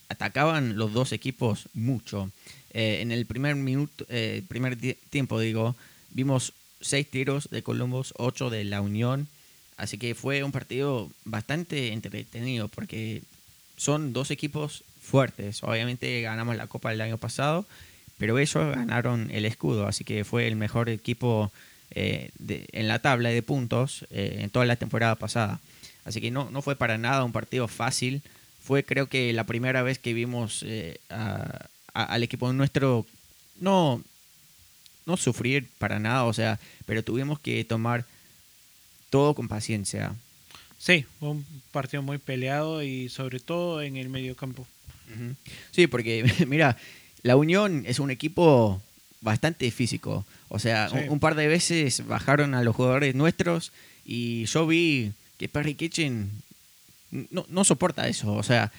[0.08, 2.32] atacaban los dos equipos mucho.
[2.72, 5.76] Eh, en el primer minuto, eh, primer ti- tiempo, digo,
[6.12, 9.28] vimos seis tiros de Columbus, ocho de la Unión.
[9.78, 13.24] Así que fue un partido bastante entretenido porque
[13.76, 15.64] son dos equipos fuertes.
[15.64, 17.66] Obviamente ganamos la Copa del año pasado,
[18.18, 21.52] pero ellos ganaron el escudo, así que fue el mejor equipo
[21.92, 25.60] eh, en la tabla de puntos eh, en toda la temporada pasada.
[26.04, 28.22] Así que no, no fue para nada un partido fácil.
[28.62, 31.00] Fue creo que la primera vez que vimos eh,
[31.94, 33.06] al equipo nuestro
[33.60, 34.02] no,
[35.06, 38.06] no sufrir para nada, o sea, pero tuvimos que tomar
[39.10, 40.16] todo con paciencia.
[40.78, 44.62] Sí, fue un partido muy peleado y sobre todo en el medio campo.
[44.62, 44.75] Ujú.
[45.72, 46.78] Sí, porque mira,
[47.24, 48.82] la Unión es un equipo
[49.22, 50.26] bastante físico.
[50.50, 50.98] O sea, Sí.
[50.98, 53.72] un, un par de veces bajaron a los jugadores nuestros
[54.06, 56.30] y yo vi que Perry Kitchen
[57.32, 58.34] no, no soporta eso.
[58.34, 58.72] O sea,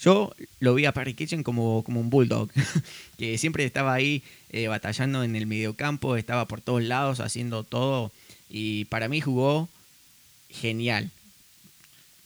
[0.00, 2.50] yo lo vi a Perry Kitchen como, como un bulldog,
[3.18, 8.12] que siempre estaba ahí eh, batallando en el mediocampo, estaba por todos lados haciendo todo
[8.50, 9.68] y para mí jugó
[10.50, 11.10] genial.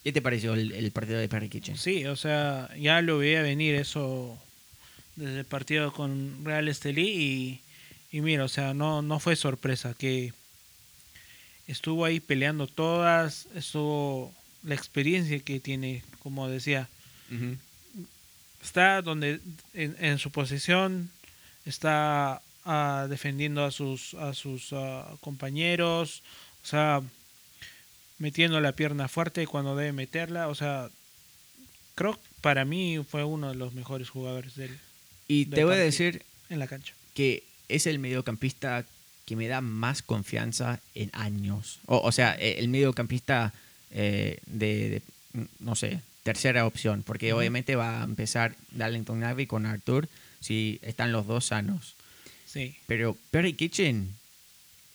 [0.09, 1.77] ¿Qué te pareció el, el partido de Perry Kitchen?
[1.77, 4.43] Sí, o sea, ya lo veía venir eso
[5.17, 7.61] desde el partido con Real Estelí
[8.11, 10.33] y, y mira, o sea, no, no fue sorpresa que
[11.67, 16.89] estuvo ahí peleando todas, estuvo la experiencia que tiene, como decía,
[18.63, 19.43] está donde
[19.75, 21.11] en, en su posición
[21.67, 26.23] está ah, defendiendo a sus a sus ah, compañeros
[26.65, 27.03] o sea
[28.19, 30.91] metiendo la pierna fuerte cuando debe meterla o sea
[31.95, 34.79] creo para mí fue uno de los mejores jugadores del,
[35.27, 38.85] Y del te voy a decir en la cancha que es el mediocampista
[39.29, 41.81] que me da más confianza en años.
[41.85, 43.53] O, o sea, eh, el mediocampista
[43.91, 45.03] eh, de,
[45.35, 50.09] de, no sé, tercera opción, porque obviamente va a empezar Darlington Navy con Arthur
[50.41, 51.95] si están los dos sanos.
[52.47, 54.15] sí Pero Perry Kitchen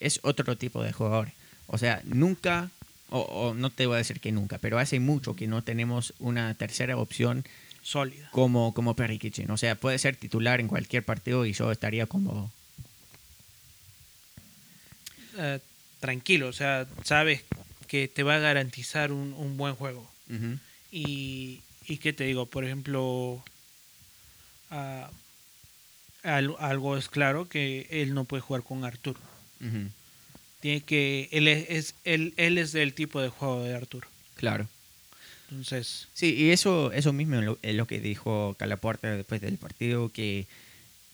[0.00, 1.30] es otro tipo de jugador.
[1.68, 2.70] O sea, nunca,
[3.10, 6.14] o, o no te voy a decir que nunca, pero hace mucho que no tenemos
[6.18, 7.44] una tercera opción
[7.82, 9.50] sólida como, como Perry Kitchen.
[9.50, 12.50] O sea, puede ser titular en cualquier partido y yo estaría cómodo.
[15.36, 15.58] Eh,
[16.00, 17.42] tranquilo o sea sabes
[17.88, 20.08] que te va a garantizar un, un buen juego.
[20.90, 23.42] Y, y qué te digo, por ejemplo,
[24.70, 25.10] ah,
[26.22, 29.20] al- algo es claro que él no puede jugar con Arturo.
[30.64, 34.08] Tiene que, él es, es- él, él es del tipo de juego de Arturo.
[34.34, 34.66] Claro.
[35.50, 39.58] Entonces, Sí, y eso, eso mismo es lo, es lo que dijo Calapuerta después del
[39.58, 40.46] partido, que,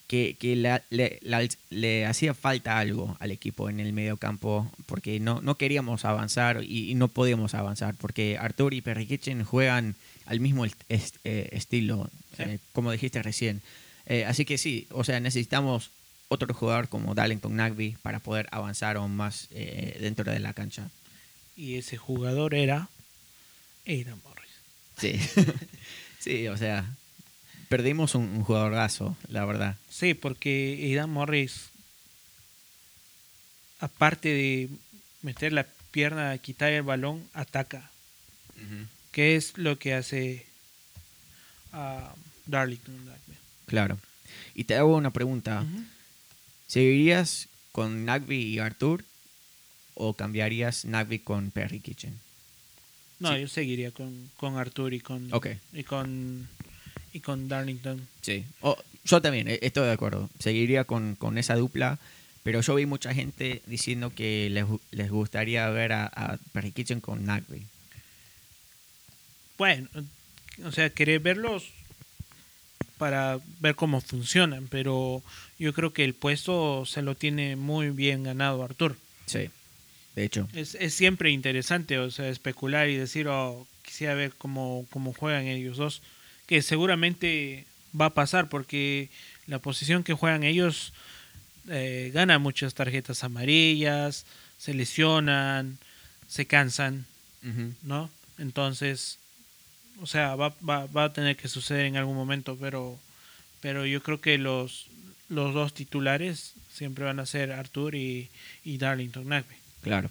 [0.06, 4.70] que, que la- le, la- le hacía falta algo al equipo en el medio campo,
[4.86, 9.42] porque no, no queríamos avanzar y, y no podíamos avanzar, porque Artur y Perry Kitchen
[9.42, 12.44] juegan al mismo est- est- eh, estilo, Sí.
[12.44, 13.62] eh, como dijiste recién.
[14.06, 15.90] Eh, así que sí, o sea, necesitamos
[16.32, 20.88] otro jugador como Darlington Nagby para poder avanzar aún más eh, dentro de la cancha.
[21.56, 22.88] y ese jugador era
[23.86, 24.50] Aidan Morris.
[24.96, 25.20] Sí,
[26.20, 26.84] sí, o sea,
[27.68, 29.76] perdimos un, un jugadorazo, la verdad.
[29.90, 31.70] Sí, porque Aidan Morris,
[33.80, 34.68] aparte de
[35.22, 37.90] meter la pierna, quitar el balón, ataca.
[39.12, 40.46] que es lo que hace
[41.72, 42.14] a
[42.46, 43.34] Darlington Nagbe.
[43.66, 43.98] Claro.
[44.54, 45.64] Y te hago una pregunta.
[46.70, 49.04] ¿Seguirías con Nagby y Artur
[49.94, 52.16] o cambiarías Nagby con Perry Kitchen?
[53.18, 53.40] No, Sí.
[53.40, 55.48] yo seguiría con, con Arthur y con, Ok.
[55.72, 56.48] y con
[57.12, 58.06] y con Darlington.
[58.22, 58.44] Sí.
[58.60, 60.30] O- yo también, eh, estoy de acuerdo.
[60.38, 61.98] Seguiría con, con esa dupla,
[62.44, 67.00] pero yo vi mucha gente diciendo que les, les gustaría ver a, a Perry Kitchen
[67.00, 67.66] con Nagby.
[69.58, 69.88] Bueno,
[70.64, 71.64] o sea, querer verlos
[73.00, 75.22] para ver cómo funcionan, pero
[75.58, 78.98] yo creo que el puesto se lo tiene muy bien ganado Arthur.
[79.24, 79.48] Sí,
[80.14, 80.46] de hecho.
[80.52, 85.46] Es, es siempre interesante, o sea, especular y decir, oh, quisiera ver cómo, cómo juegan
[85.46, 86.02] ellos dos,
[86.46, 87.64] que seguramente
[87.98, 89.08] va a pasar porque
[89.46, 90.92] la posición que juegan ellos
[91.70, 94.26] eh, gana muchas tarjetas amarillas,
[94.58, 95.78] se lesionan,
[96.28, 97.06] se cansan.
[97.82, 98.10] ¿no?
[98.36, 99.18] Entonces,
[100.00, 102.98] o sea, va, va, va a tener que suceder en algún momento, pero,
[103.60, 104.86] pero yo creo que los,
[105.28, 108.28] los dos titulares siempre van a ser Arthur y,
[108.64, 109.56] y Darlington Nagbe.
[109.82, 110.10] Claro.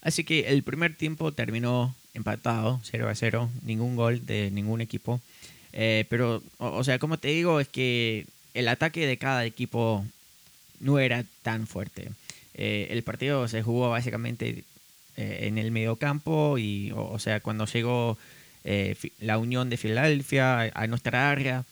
[0.00, 5.20] Así que el primer tiempo terminó empatado, 0 a 0, ningún gol de ningún equipo.
[5.72, 10.04] Eh, pero, o, sea, como te digo, es que el ataque de cada equipo
[10.78, 12.10] no era tan fuerte.
[12.54, 14.64] Eh, el partido se jugó básicamente
[15.16, 18.16] eh, en el mediocampo y, o, o sea, cuando llegó
[18.64, 21.64] eh, la Unión de Filadelfia a, nuestra área,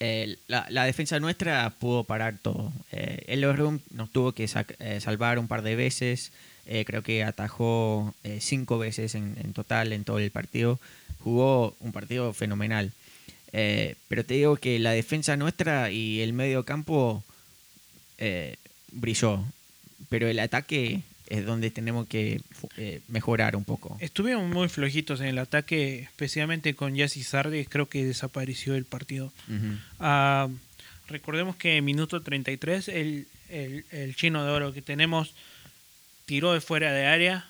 [0.00, 2.72] eh, la, defensa nuestra pudo parar todo.
[2.92, 4.48] Eh, el Room nos tuvo que
[4.78, 6.32] eh, salvar un par de veces.
[6.66, 10.78] eh, creo que atajó cinco veces en, en total en todo el partido.
[11.20, 12.92] Jugó un partido fenomenal.
[13.52, 17.22] Pero te digo que la defensa nuestra y el medio campo
[18.92, 19.44] brilló.
[20.08, 22.40] Pero el ataque es donde tenemos que
[22.76, 23.96] eh, mejorar un poco.
[24.00, 29.32] Estuvieron muy flojitos en el ataque, especialmente con Jesse Sardi, creo que desapareció el partido.
[30.00, 30.48] Ah,
[31.08, 35.34] recordemos que en minuto 33 el, el, el chino de oro que tenemos
[36.26, 37.46] tiró de fuera de área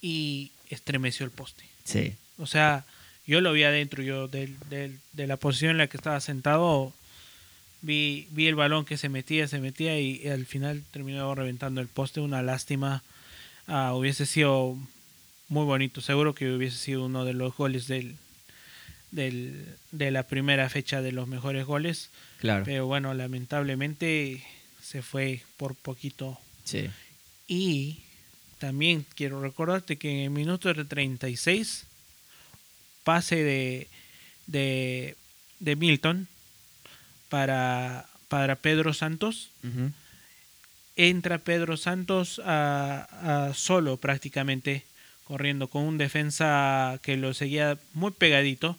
[0.00, 1.64] y estremeció el poste.
[1.84, 2.84] Sí, O sea,
[3.26, 6.92] yo lo vi adentro, yo del, del- de la posición en la que estaba sentado,
[7.80, 11.88] vi, vi el balón que se metía, se metía y, al final terminó reventando el
[11.88, 12.20] poste.
[12.20, 13.02] Una lástima.
[13.66, 14.76] Ah, hubiese sido
[15.48, 16.00] muy bonito.
[16.00, 18.16] Seguro que hubiese sido uno de los goles del,
[19.10, 22.10] del, de la primera fecha de los mejores goles.
[22.40, 22.64] claro.
[22.64, 24.42] Pero bueno, lamentablemente
[24.82, 26.38] se fue por poquito.
[26.64, 26.88] Sí.
[27.46, 28.00] Y
[28.58, 31.84] también quiero recordarte que en el minuto de 36,
[33.04, 33.88] pase de,
[34.46, 35.16] de,
[35.60, 36.28] de Milton
[37.28, 39.50] para, para Pedro Santos.
[40.96, 44.84] Entra Pedro Santos a, a solo prácticamente,
[45.24, 48.76] corriendo con un defensa que lo seguía muy pegadito.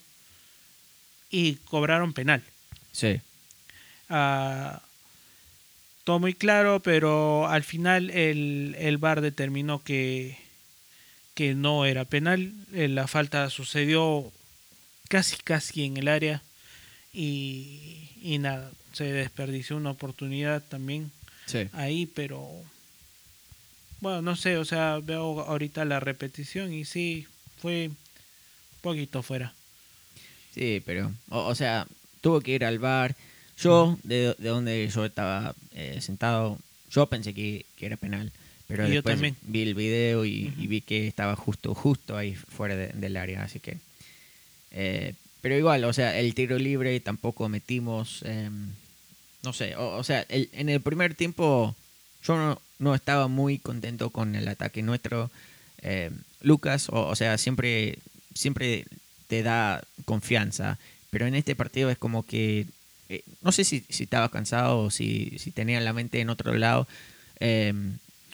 [1.31, 2.41] Y cobraron penal.
[2.91, 3.21] Sí.
[4.09, 4.81] Ah,
[6.03, 10.39] todo muy claro, pero al final el, el VAR determinó que,
[11.35, 12.51] que no era penal.
[12.73, 14.31] Eh, La falta sucedió
[15.07, 16.41] casi casi en el área
[17.13, 21.11] y, y nada, se desperdició una oportunidad también
[21.45, 21.67] Sí.
[21.73, 22.47] ahí, pero
[24.01, 27.25] bueno, no sé, o sea, veo ahorita la repetición y sí,
[27.59, 27.89] fue
[28.81, 29.53] poquito fuera.
[30.53, 31.87] Sí, pero, o, o sea,
[32.21, 33.15] tuvo que ir al bar.
[33.57, 36.57] Yo, de, de donde yo estaba eh, sentado,
[36.91, 38.31] yo pensé que, que era penal.
[38.67, 39.35] Pero Y yo después también.
[39.41, 43.43] vi el video y, vi que estaba justo, justo ahí fuera de- del área.
[43.43, 43.77] Así que.
[44.71, 48.21] eh, pero igual, o sea, el tiro libre tampoco metimos.
[48.25, 48.49] eh,
[49.43, 51.75] no sé, o, o sea, el- en el primer tiempo
[52.23, 55.31] yo no, no estaba muy contento con el ataque nuestro.
[55.81, 56.11] Eh,
[56.41, 57.99] Lucas, o, o sea, siempre,
[58.33, 58.85] siempre
[59.27, 60.77] te da confianza,
[61.09, 62.65] pero en este partido es como que,
[63.07, 66.53] eh, no sé si, si estaba cansado o si, si tenía la mente en otro
[66.55, 66.87] lado.
[67.39, 67.73] Eh,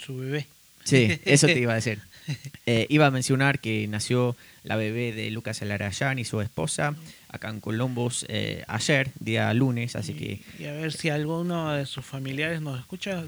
[0.03, 0.47] Su bebé.
[0.83, 1.99] sí, eso te iba a decir.
[2.67, 6.95] Eh, iba a mencionar que nació la bebé de Lucas Alarayán y su esposa
[7.29, 11.71] acá en Columbus eh, ayer, día lunes, así y, que y a ver si alguno
[11.73, 13.23] de sus familiares nos escucha,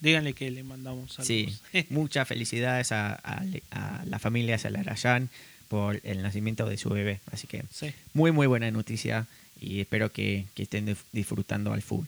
[0.00, 1.26] díganle que le mandamos saludos.
[1.72, 5.28] Sí, muchas felicidades a, a- a la familia Salarayán
[5.68, 7.20] por el nacimiento de su bebé.
[7.32, 7.92] Así que Sí.
[8.14, 9.26] muy, muy buena noticia
[9.60, 12.06] y espero que, que estén disfrutando al full.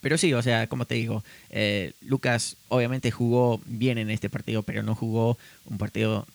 [0.00, 4.62] Pero sí, o sea, como te digo, eh, Lucas obviamente jugó bien en este partido,
[4.62, 6.26] pero no jugó un partido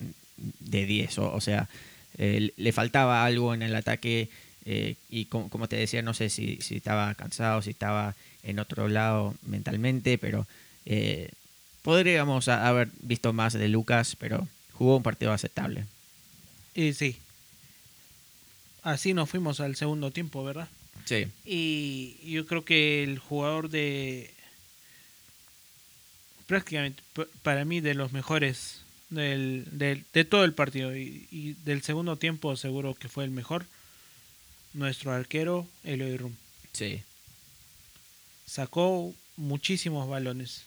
[0.60, 1.20] de 10.
[1.20, 1.70] O, sea,
[2.18, 4.30] eh, le faltaba algo en el ataque
[4.66, 8.60] eh, y como, como te decía, no sé si, si estaba cansado, si estaba en
[8.60, 10.46] otro lado mentalmente, pero
[11.82, 15.86] podríamos haber visto más de Lucas, pero jugó un partido aceptable.
[16.76, 17.18] Y sí.
[18.82, 20.68] Así nos fuimos al segundo tiempo, ¿verdad?
[21.06, 24.34] Sí, Y yo creo que el jugador de.
[26.48, 27.02] prácticamente,
[27.42, 32.16] para mí, de los mejores del, del- de todo el partido y, y del segundo
[32.18, 33.66] tiempo, seguro que fue el mejor.
[34.74, 36.34] Nuestro arquero, Eloy Rum.
[36.72, 37.02] sí,
[38.46, 40.64] Sacó muchísimos balones.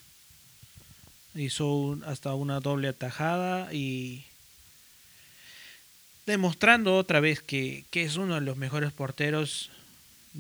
[1.35, 4.25] Hizo un- hasta una doble atajada y.
[6.27, 9.71] demostrando otra vez que, que es uno de los mejores porteros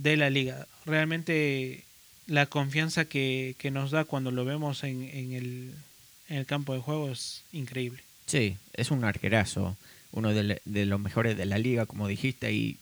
[0.02, 0.66] de la liga.
[0.84, 1.84] Realmente
[2.26, 5.74] la confianza que, que nos da cuando lo vemos en, en el,
[6.28, 8.02] en el campo de juego es increíble.
[8.26, 9.76] sí, es un arquerazo,
[10.12, 12.76] uno de, le- de los mejores de la liga, como dijiste, y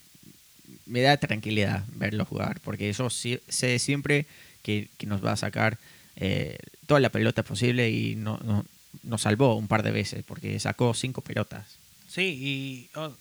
[0.87, 4.27] me da tranquilidad verlo jugar, porque yo sé siempre
[4.63, 5.79] que, que nos va a sacar
[6.17, 8.65] eh, toda la pelota posible y no, no-
[9.03, 11.67] nos salvó un par de veces, porque sacó cinco pelotas.
[12.09, 13.13] Sí, y oh,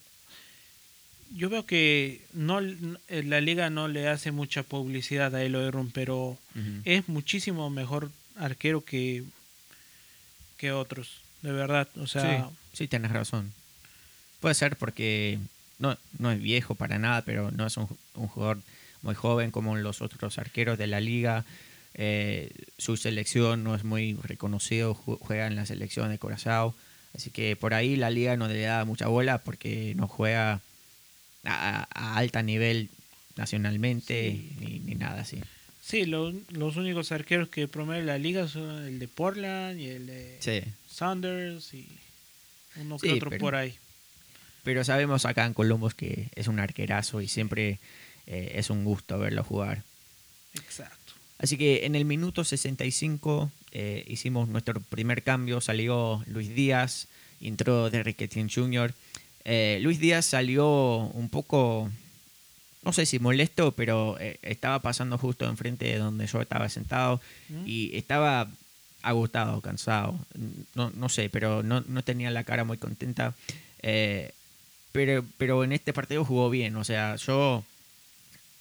[1.30, 6.38] yo veo que no eh, la liga no le hace mucha publicidad a Rum, pero
[6.84, 9.24] es muchísimo mejor arquero que,
[10.56, 11.20] que otros.
[11.42, 11.88] de verdad.
[11.96, 13.52] O sea, sí, sí, tienes razón.
[14.40, 15.38] Puede ser porque
[15.78, 18.58] no, no es viejo para nada, pero no es un, un jugador
[19.02, 21.44] muy joven como los otros arqueros de la liga.
[21.94, 26.74] Eh, su selección no es muy reconocido, juega en la selección de Corazao.
[27.14, 30.60] Así que por ahí la liga no le da mucha bola porque no juega
[31.44, 32.90] a, alta nivel
[33.36, 35.40] nacionalmente ni, nada así.
[35.82, 40.72] Sí, los únicos arqueros que promueven la liga son el de Portland y el de
[40.88, 41.86] Saunders y
[42.76, 43.74] uno que otro por ahí.
[44.62, 47.80] Pero sabemos acá en Columbus que es un arquerazo y siempre
[48.26, 49.82] eh, es un gusto verlo jugar.
[50.54, 51.12] Exacto.
[51.38, 57.08] Así que en el minuto 65 eh, hicimos nuestro primer cambio, salió Luis Díaz,
[57.40, 58.94] entró Derrick Etienne Jr.
[59.44, 61.90] Eh, Luis Díaz salió un poco,
[62.82, 67.62] no sé si molesto, pero estaba pasando justo enfrente de donde yo estaba sentado mm.
[67.66, 68.48] y estaba
[69.02, 70.18] agotado, cansado,
[70.74, 73.34] no, no sé, pero no, no, tenía la cara muy contenta.
[74.92, 77.64] pero, pero en este partido jugó bien, o sea, yo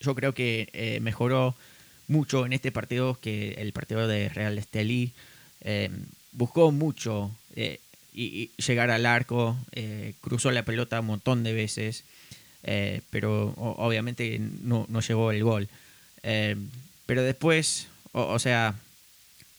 [0.03, 1.55] yo creo que eh, mejoró
[2.07, 5.13] mucho en este partido que el partido de Real Estelí.
[5.61, 5.89] Eh,
[6.33, 7.31] buscó mucho
[8.15, 9.57] eh, y, llegar al arco,
[10.21, 12.03] cruzó la pelota un montón de veces,
[13.09, 15.67] pero obviamente no, no, llegó el gol.
[16.21, 18.75] pero después, o, sea,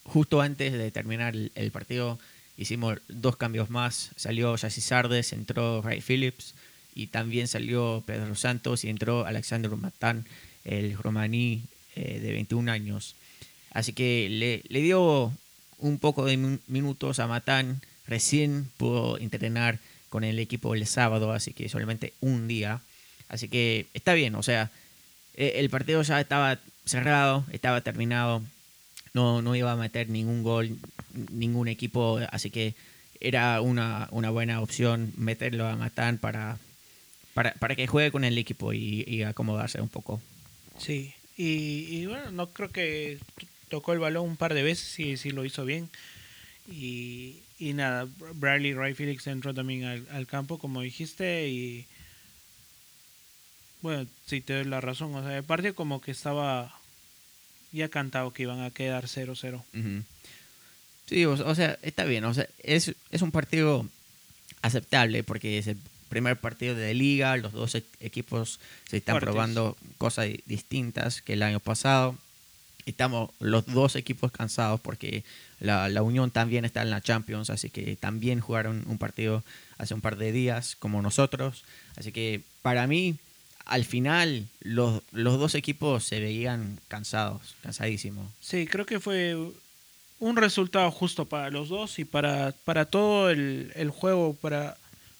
[0.05, 2.17] justo antes de terminar el, partido,
[2.57, 4.11] hicimos dos cambios más.
[4.15, 6.55] Salió Jesse Sardes, entró Ray Phillips
[6.95, 10.25] y también salió Pedro Santos y entró Alexander Matán,
[10.63, 11.63] el romaní
[11.95, 13.15] eh, de 21 años.
[13.71, 15.33] Así que le, le, dio
[15.79, 19.79] un poco de minutos a Matán, recién pudo entrenar
[20.09, 22.81] con el equipo el sábado, así que solamente un día.
[23.27, 24.71] Así que está bien, o sea,
[25.35, 28.41] eh, el partido ya estaba cerrado, estaba terminado,
[29.13, 30.77] no, no iba a meter ningún gol,
[31.31, 32.75] ningún equipo, así que
[33.19, 36.57] era una, una buena opción meterlo a Matán para,
[37.33, 40.21] para, que juegue con el equipo y, acomodarse un poco.
[40.77, 43.17] Sí, y, bueno, no creo que
[43.69, 45.89] tocó el balón un par de veces y sí lo hizo bien.
[46.69, 51.87] Y, y nada, Bradley Ray Felix entró también al, campo, como dijiste, y
[53.81, 55.15] bueno, sí te doy la razón.
[55.15, 56.77] O sea, el partido como que estaba
[57.71, 59.63] ya cantado que iban a quedar 0-0.
[61.07, 62.25] Sí, o, sea, está bien.
[62.25, 63.89] O sea, es, es un partido
[64.61, 69.75] aceptable porque es el primer partido de liga, los dos e-, equipos se están probando
[69.97, 72.15] cosas distintas que el año pasado.
[72.85, 75.23] Estamos los dos equipos cansados porque
[75.65, 79.43] la, Unión también está en la Champions, así que también jugaron un partido
[79.77, 81.63] hace un par de días como nosotros.
[81.95, 83.17] Así que para mí,
[83.65, 88.31] al final, los, los dos equipos se veían cansados, cansadísimos.
[88.39, 89.35] Sí, creo que fue
[90.19, 94.77] un resultado justo para los dos y para, para todo el, el juego, para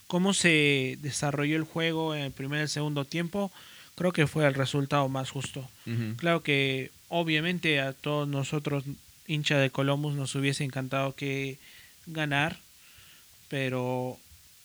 [0.08, 3.52] cómo se desarrolló el juego en el primer y el segundo tiempo,
[3.96, 5.68] creo que fue el resultado más justo.
[6.18, 8.84] Claro que obviamente a todos nosotros,
[9.28, 11.58] hincha de Columbus, nos hubiese encantado que
[12.06, 12.58] ganar,
[13.50, 14.18] pero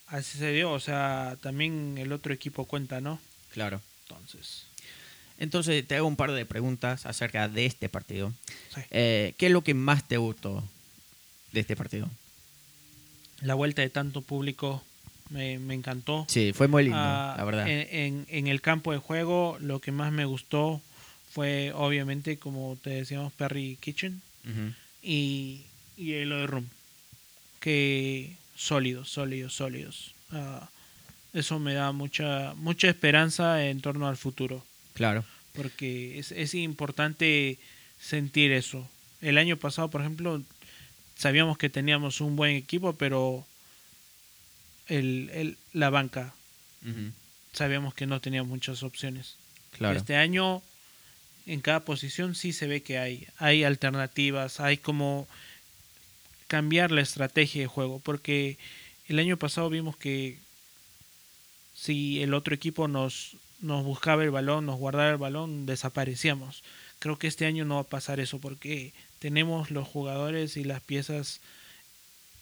[0.06, 3.20] así se dio, o sea, también el otro equipo cuenta, ¿no?
[3.52, 3.80] Claro.
[4.02, 4.66] Entonces.
[5.38, 8.32] Entonces te hago un par de preguntas acerca de este partido.
[8.90, 10.62] Eh, ¿Qué es lo que más te gustó
[11.52, 12.10] de este partido?
[13.40, 14.84] La vuelta de tanto público
[15.30, 16.26] me, encantó.
[16.28, 17.68] Sí, fue muy lindo, ah, la verdad.
[17.68, 20.82] En, en, el campo de juego, lo que más me gustó
[21.30, 24.20] fue, obviamente, como te decíamos, Perry Kitchen
[25.02, 25.62] y,
[25.96, 26.66] y lo de Room.
[27.60, 30.14] Que sólidos, sólidos, sólidos.
[30.30, 30.68] Ah,
[31.32, 34.64] eso me da mucha, mucha esperanza en torno al futuro.
[34.94, 35.24] Claro.
[35.54, 37.58] Porque es, es importante
[38.00, 38.88] sentir eso.
[39.20, 40.42] El año pasado, por ejemplo,
[41.16, 43.46] sabíamos que teníamos un buen equipo, pero
[44.88, 46.34] el, el, la banca.
[47.52, 49.36] Sabíamos que no tenía muchas opciones.
[49.76, 49.98] Claro.
[49.98, 50.62] Este año,
[51.46, 55.26] en cada posición sí se ve que hay, hay alternativas, hay como
[56.46, 58.58] cambiar la estrategia de juego, porque
[59.08, 60.38] el año pasado vimos que
[61.74, 66.62] si el otro equipo nos, nos buscaba el balón, nos guardaba el balón, desaparecíamos.
[66.98, 70.82] Creo que este año no va a pasar eso porque tenemos los jugadores y las
[70.82, 71.40] piezas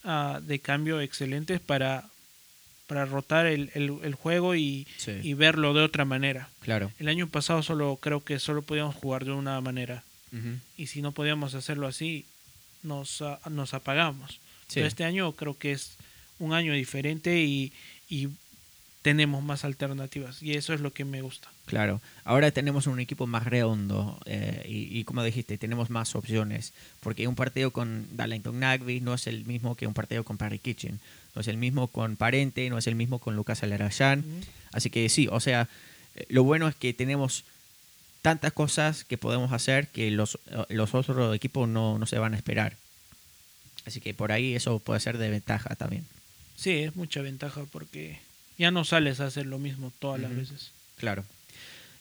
[0.05, 2.09] ah, de cambio excelentes para
[2.89, 4.87] para rotar el, el, juego y,
[5.37, 6.49] verlo de otra manera.
[6.61, 6.91] Claro.
[6.99, 10.03] El año pasado solo creo que solo podíamos jugar de una manera.
[10.77, 12.25] Y si no podíamos hacerlo así,
[12.83, 14.41] nos, nos apagamos.
[14.73, 15.97] Pero este año creo que es
[16.39, 17.73] un año diferente y,
[18.09, 18.29] y
[19.03, 21.49] tenemos más alternativas y eso es lo que me gusta.
[21.67, 27.29] Claro, ahora tenemos un equipo más redondo eh, y, como dijiste, tenemos más opciones, porque
[27.29, 30.99] un partido con Darlington Nagby no es el mismo que un partido con Parry Kitchen,
[31.35, 34.25] no es el mismo con Parente, no es el mismo con Lucas Alarayan,
[34.73, 35.69] así que sí, o sea,
[36.17, 37.45] eh, lo bueno es que tenemos
[38.23, 42.35] tantas cosas que podemos hacer que los, eh, los otros equipos no, no se van
[42.35, 42.77] a esperar.
[43.87, 46.05] Así que por ahí eso puede ser de ventaja también.
[46.57, 48.19] Sí, es mucha ventaja porque
[48.59, 50.73] ya no sales a hacer lo mismo todas las veces.
[50.97, 51.25] Claro.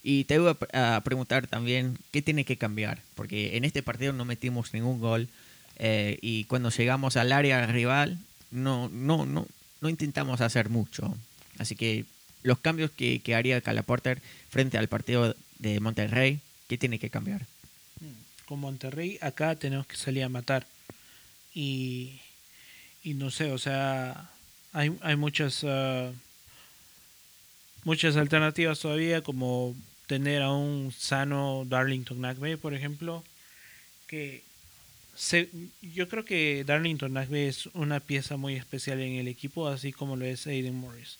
[0.04, 4.26] Y te voy a preguntar también qué tiene que cambiar, porque en este partido no
[4.26, 5.28] metimos ningún gol
[5.78, 8.18] eh, y cuando llegamos al área rival
[8.50, 9.48] no, no, no,
[9.82, 11.16] no intentamos hacer mucho.
[11.60, 12.06] Así que
[12.44, 17.46] los cambios que, que haría Calaporter frente al partido de Monterrey, ¿qué tiene que cambiar?
[18.46, 20.66] Con Monterrey acá tenemos que salir a matar.
[21.54, 22.22] Y,
[23.04, 24.32] y no sé, o sea,
[24.74, 25.64] hay, hay muchas...
[25.64, 26.12] Ah,
[27.84, 29.76] muchas alternativas todavía, como
[30.08, 33.24] tener a un sano Darlington Nagbe, por ejemplo,
[34.08, 34.44] que
[35.82, 40.16] yo creo que Darlington Nagbe es una pieza muy especial en el equipo, así como
[40.16, 41.18] lo es Aiden Morris.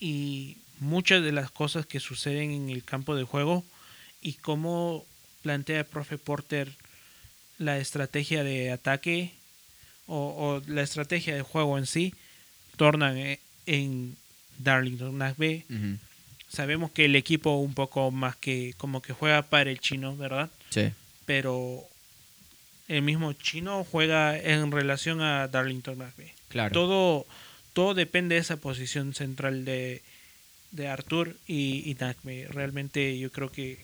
[0.00, 3.64] Y muchas de las cosas que suceden en el campo de juego
[4.20, 5.04] y cómo
[5.42, 6.72] plantea el profe Porter
[7.58, 9.32] la estrategia de ataque
[10.06, 12.14] o, la estrategia de juego en sí,
[12.76, 14.16] tornan e, en
[14.62, 15.64] Darlington Nagbe.
[16.48, 20.50] Sabemos que el equipo un poco más que como que juega para el chino, ¿verdad?
[20.70, 20.90] Sí.
[21.24, 21.84] Pero
[22.88, 26.34] el mismo chino juega en relación a Darlington Nagbe.
[26.48, 26.72] Claro.
[26.72, 27.26] Todo,
[27.72, 30.02] todo depende de esa posición central de,
[30.72, 32.48] de Arthur y, y Nagbe.
[32.50, 33.78] Realmente yo creo que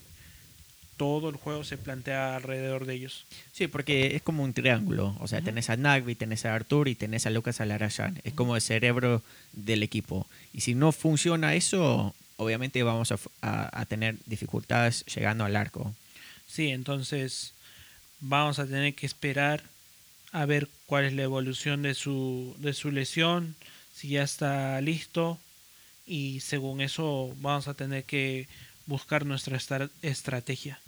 [0.96, 3.26] todo el juego se plantea alrededor de ellos.
[3.52, 5.16] Sí, porque es como un triángulo.
[5.20, 8.20] O sea, tenés a Nagby, tenés a Artur y tenés a Lucas Alarayan.
[8.24, 9.22] Es como el cerebro
[9.52, 10.26] del equipo.
[10.52, 15.94] Y si no funciona eso, obviamente vamos a, tener dificultades llegando al arco.
[16.46, 17.52] Sí, entonces
[18.20, 19.62] vamos a tener que esperar
[20.32, 23.54] a ver cuál es la evolución de su, de su lesión,
[23.94, 25.38] si ya está listo.
[26.06, 28.48] Y según eso vamos a tener que
[28.86, 29.58] buscar nuestra
[30.02, 30.80] estrategia.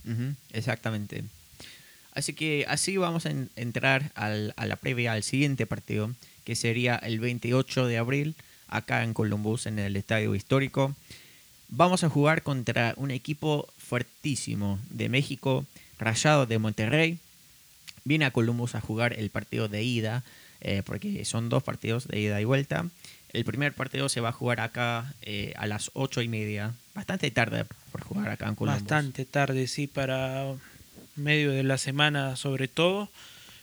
[0.53, 1.25] exactamente.
[2.13, 6.13] Así que así vamos a entrar al, a la previa al siguiente partido,
[6.45, 8.35] que sería el 28 de abril,
[8.67, 10.95] acá en Columbus, en el Estadio Histórico.
[11.69, 15.67] Vamos a jugar contra un equipo fuertísimo de México,
[15.99, 17.19] Rayado de Monterrey.
[18.05, 20.25] Viene a Columbus a jugar el partido de ida,
[20.61, 22.87] eh, porque son dos partidos de ida y vuelta.
[23.33, 26.73] El primer partido se va a jugar acá eh, a las ocho y media.
[26.99, 28.83] Bastante tarde por jugar acá en Columbus.
[28.83, 30.53] Bastante tarde, sí, para
[31.15, 33.09] medio de la semana sobre todo.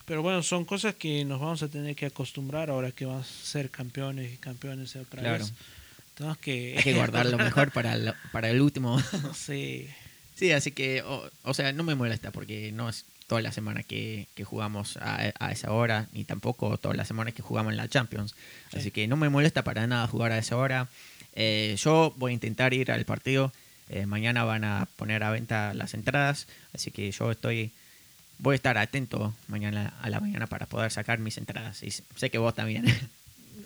[0.06, 3.46] Pero bueno, son cosas que nos vamos a tener que acostumbrar ahora que vamos a
[3.46, 5.44] ser campeones y campeones otra claro.
[5.44, 6.38] vez.
[6.40, 6.76] que...
[6.78, 9.02] Hay que guardar lo mejor para el, para el último.
[9.36, 9.90] sí.
[10.36, 14.28] Sí, así que, o sea, no me molesta porque no es toda la semana que,
[14.44, 18.36] jugamos a, esa hora, ni tampoco todas las semanas que jugamos en la Champions.
[18.74, 20.88] Así que no me molesta para nada jugar a esa hora.
[21.36, 23.52] Eh, yo voy a intentar ir al partido.
[23.90, 27.72] Eh, mañana van a poner a venta las entradas, así que yo estoy
[28.40, 31.84] voy a estar atento mañana a la mañana para poder sacar mis entradas.
[31.84, 32.86] Y sé que vos también.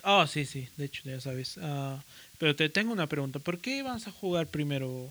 [0.04, 1.58] Oh, sí, sí, de hecho ya sabes.
[1.60, 2.02] Ah,
[2.38, 3.38] pero te tengo una pregunta.
[3.38, 5.08] ¿Por qué vas a jugar primero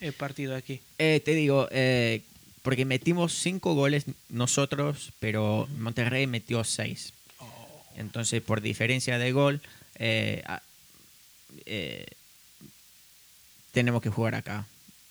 [0.00, 0.80] el partido aquí?
[0.98, 2.22] Eh, te digo, eh,
[2.62, 7.12] porque metimos cinco goles nosotros, pero Monterrey metió seis.
[7.38, 7.46] Oh.
[7.96, 9.60] Entonces, por diferencia de gol,
[9.96, 10.42] eh,
[11.66, 12.06] eh,
[13.72, 14.66] tenemos que jugar acá.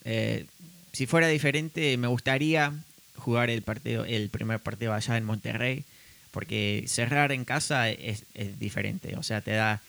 [0.06, 0.46] Eh,
[0.92, 2.74] si fuera diferente, me gustaría
[3.16, 5.84] jugar el partido, el primer partido allá en Monterrey,
[6.32, 8.26] porque cerrar en casa es,
[8.60, 9.82] diferente, o sea, te da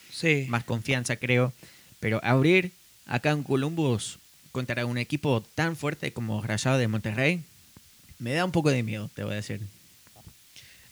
[0.48, 1.52] más confianza, creo.
[2.00, 2.72] Pero abrir
[3.06, 4.18] acá en Columbus
[4.52, 7.42] contra un equipo tan fuerte como Rayado de Monterrey,
[8.18, 9.60] me da un poco de miedo, te voy a decir.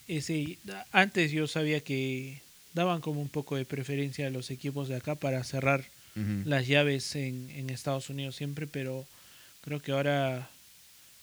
[0.07, 0.59] Y sí,
[0.93, 2.41] antes yo sabía que
[2.75, 5.85] daban como un poco de preferencia a los equipos de acá para cerrar
[6.45, 9.07] las llaves en, en, Estados Unidos siempre, pero
[9.61, 10.51] creo que ahora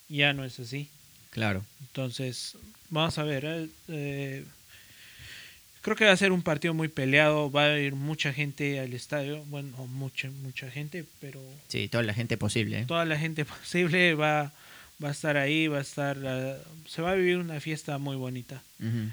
[0.08, 0.90] ya no es así.
[1.32, 1.66] Claro.
[1.82, 2.56] Entonces,
[2.90, 3.44] vamos a ver.
[3.44, 4.46] Eh, eh,
[5.82, 8.94] creo que va a ser un partido muy peleado, va a ir mucha gente al
[8.94, 11.42] estadio, bueno, mucha, mucha gente, pero...
[11.68, 12.80] Sí, toda la gente posible.
[12.80, 12.86] ¿eh?
[12.88, 14.54] Toda la gente posible va
[15.04, 18.16] va a estar ahí, va a estar, ah, se va a vivir una fiesta muy
[18.16, 18.64] bonita.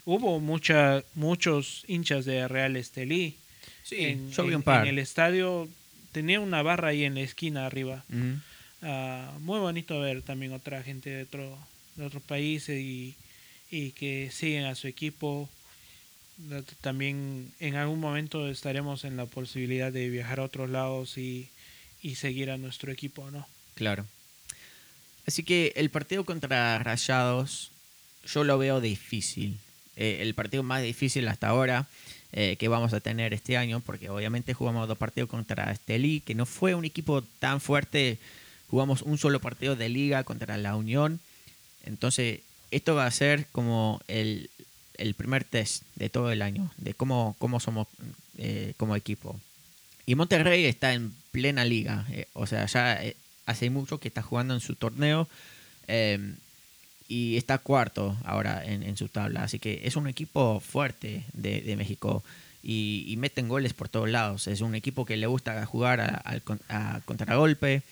[0.04, 3.36] Hubo mucha, muchos hinchas de Real Estelí.
[3.82, 5.68] Sí, en, en, el estadio
[6.12, 8.04] tenía una barra ahí en la esquina arriba.
[8.82, 11.58] Ah, muy bonito ver también otra gente de otro,
[11.96, 13.16] de otros países y,
[13.70, 15.48] y que siguen a su equipo.
[16.80, 21.48] También en algún momento estaremos en la posibilidad de viajar a otros lados y,
[22.02, 23.46] y seguir a nuestro equipo, ¿no?
[23.74, 24.06] Claro.
[25.26, 27.70] Así que el partido contra Rayados
[28.26, 29.58] yo lo veo difícil.
[29.96, 31.86] Eh, el partido más difícil hasta ahora
[32.32, 36.34] eh, que vamos a tener este año, porque obviamente jugamos dos partidos contra Estelí, que
[36.34, 38.18] no fue un equipo tan fuerte.
[38.68, 41.20] Jugamos un solo partido de liga contra la Unión.
[41.84, 44.48] Entonces, esto va a ser como el,
[44.96, 47.86] el primer test de todo el año, de cómo, cómo somos
[48.38, 49.38] eh, como equipo.
[50.06, 53.00] Y Monterrey está en plena liga, o sea, ya
[53.46, 55.28] hace mucho que está jugando en su torneo
[55.86, 56.36] em,
[57.08, 59.44] y está cuarto ahora en, su tabla.
[59.44, 62.24] Así que es un equipo fuerte de, México
[62.62, 64.46] y, meten goles por todos lados.
[64.46, 67.82] Es un equipo que le gusta jugar a, contragolpe,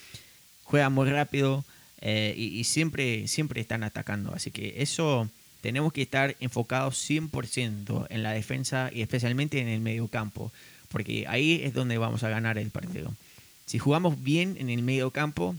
[0.65, 1.65] juega muy rápido
[2.01, 4.33] eh, y, siempre, siempre están atacando.
[4.35, 5.29] Así que eso
[5.61, 10.51] tenemos que estar enfocados 100% en la defensa y especialmente en el medio campo,
[10.89, 13.15] porque ahí es donde vamos a ganar el partido.
[13.71, 15.55] Si jugamos bien en el medio campo,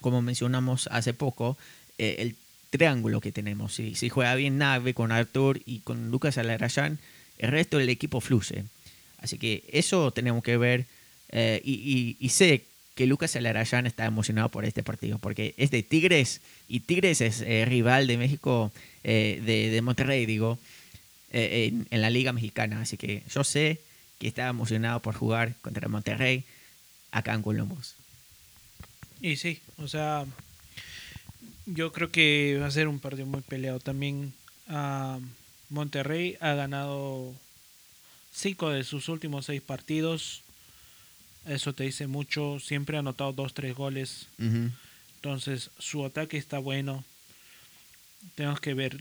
[0.00, 1.58] como mencionamos hace poco,
[1.98, 2.36] eh, el
[2.70, 7.00] triángulo que tenemos, si, juega bien Nave con Artur y con Lucas Alarayán,
[7.36, 8.62] el resto del equipo fluye.
[9.20, 10.86] Así que eso tenemos que ver
[11.30, 12.62] eh, y, sé
[12.94, 17.40] que Lucas Alarayán está emocionado por este partido, porque es de Tigres y Tigres es
[17.40, 18.70] eh, rival de México,
[19.02, 20.60] de, Monterrey, digo,
[21.32, 22.82] en, en la Liga Mexicana.
[22.82, 23.80] Así que yo sé
[24.20, 26.44] que está emocionado por jugar contra Monterrey
[27.10, 27.94] acá en Columbus.
[29.20, 30.26] Y sí, o sea,
[31.66, 33.80] yo creo que va a ser un partido muy peleado.
[33.80, 34.32] También
[34.68, 35.20] uh,
[35.70, 37.34] Monterrey ha ganado
[38.32, 40.42] cinco de sus últimos seis partidos.
[41.46, 42.60] Eso te dice mucho.
[42.60, 44.26] Siempre ha anotado dos, tres goles.
[45.16, 47.04] Entonces, su ataque está bueno.
[48.34, 48.98] Tenemos que ver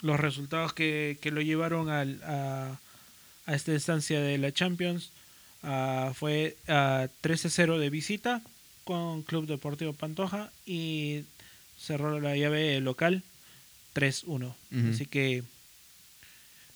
[0.00, 2.78] los resultados que, que lo llevaron al, a,
[3.46, 5.10] a esta instancia de la Champions.
[5.64, 8.42] Uh, fue uh, 13-0 de visita
[8.84, 11.24] con Club Deportivo Pantoja y
[11.78, 13.22] cerró la llave local
[13.94, 14.54] 3-1.
[14.92, 15.42] Así que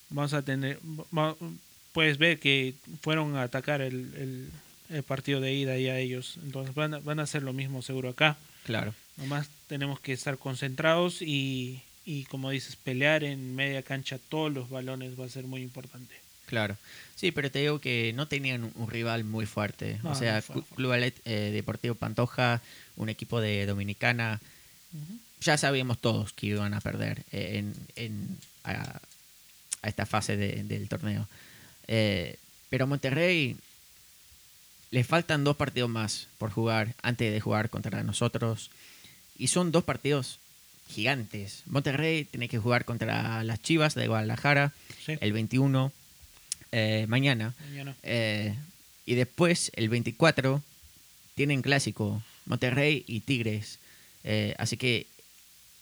[0.08, 0.78] vamos a tener,
[1.92, 4.50] puedes ver que fueron a atacar el,
[4.88, 6.38] el, partido de ida y a ellos.
[6.42, 8.38] Entonces van a, van a hacer lo mismo seguro acá.
[8.64, 8.94] Claro.
[9.16, 14.70] Nomás tenemos que estar concentrados y, y como dices, pelear en media cancha todos los
[14.70, 16.14] balones va a ser muy importante.
[16.48, 16.76] Claro.
[17.14, 20.00] Sí, pero te digo que no tenían un, rival muy fuerte.
[20.04, 20.42] o sea,
[20.76, 22.62] Club eh, Deportivo Pantoja,
[22.96, 24.40] un equipo de Dominicana,
[25.40, 27.64] ya sabíamos todos que iban a perder eh,
[27.96, 29.00] en, a,
[29.82, 31.28] esta fase del torneo.
[31.86, 32.36] Eh,
[32.70, 33.56] pero a Monterrey
[34.90, 38.70] le faltan dos partidos más por jugar antes de jugar contra nosotros.
[39.36, 40.38] Y son dos partidos
[40.88, 41.62] gigantes.
[41.66, 44.72] Monterrey tiene que jugar contra las Chivas de Guadalajara
[45.06, 45.92] el 21
[46.72, 47.54] eh, mañana.
[48.02, 48.54] Eh,
[49.06, 50.62] y después, el 24,
[51.34, 53.78] tienen clásico, Monterrey y Tigres.
[54.24, 55.06] Eh, así que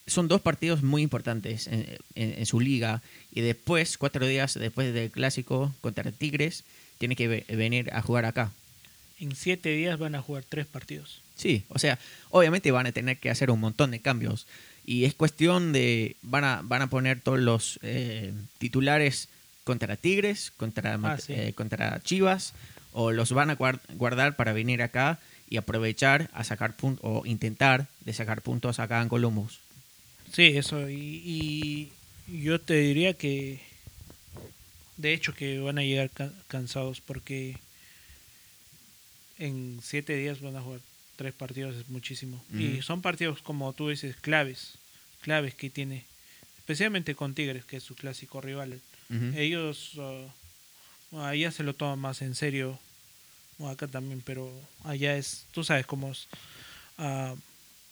[0.07, 1.69] son dos partidos muy importantes
[2.15, 3.03] en, su liga.
[3.33, 6.63] Y después, cuatro días después del clásico contra Tigres,
[6.99, 8.53] tiene que venir a jugar acá.
[9.19, 11.23] En siete días van a jugar tres partidos.
[11.35, 11.99] Sí, o sea,
[12.31, 14.47] obviamente van a tener que hacer un montón de cambios.
[14.85, 17.81] Y es cuestión de, van a, van a poner todos los
[18.59, 19.29] titulares
[19.67, 22.55] contra Tigres, contra, ah, eh, contra Chivas,
[22.93, 25.19] o los van a guardar para venir acá
[25.51, 29.59] y aprovechar a sacar puntos, o intentar de sacar puntos acá en Columbus.
[30.33, 31.91] Sí, eso, y,
[32.29, 33.61] yo te diría que,
[34.99, 36.11] de hecho, que van a llegar
[36.47, 37.59] cansados porque
[39.39, 40.81] en siete días van a jugar
[41.17, 42.45] tres partidos, es muchísimo.
[42.55, 44.79] Y son partidos, como tú dices, claves,
[45.23, 46.05] claves que tiene,
[46.59, 48.81] especialmente con Tigres, que es su clásico rival.
[49.09, 52.79] Ellos uh, allá se lo toman más en serio,
[53.69, 54.53] acá también, pero
[54.85, 56.27] allá es, tú sabes cómo es,
[56.99, 57.37] uh,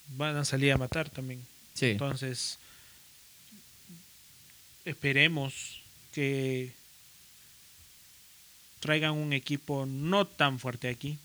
[0.09, 1.45] van a salir a matar también.
[1.79, 2.59] Entonces,
[4.85, 5.81] esperemos
[6.13, 6.73] que
[8.79, 11.17] traigan un equipo no tan fuerte aquí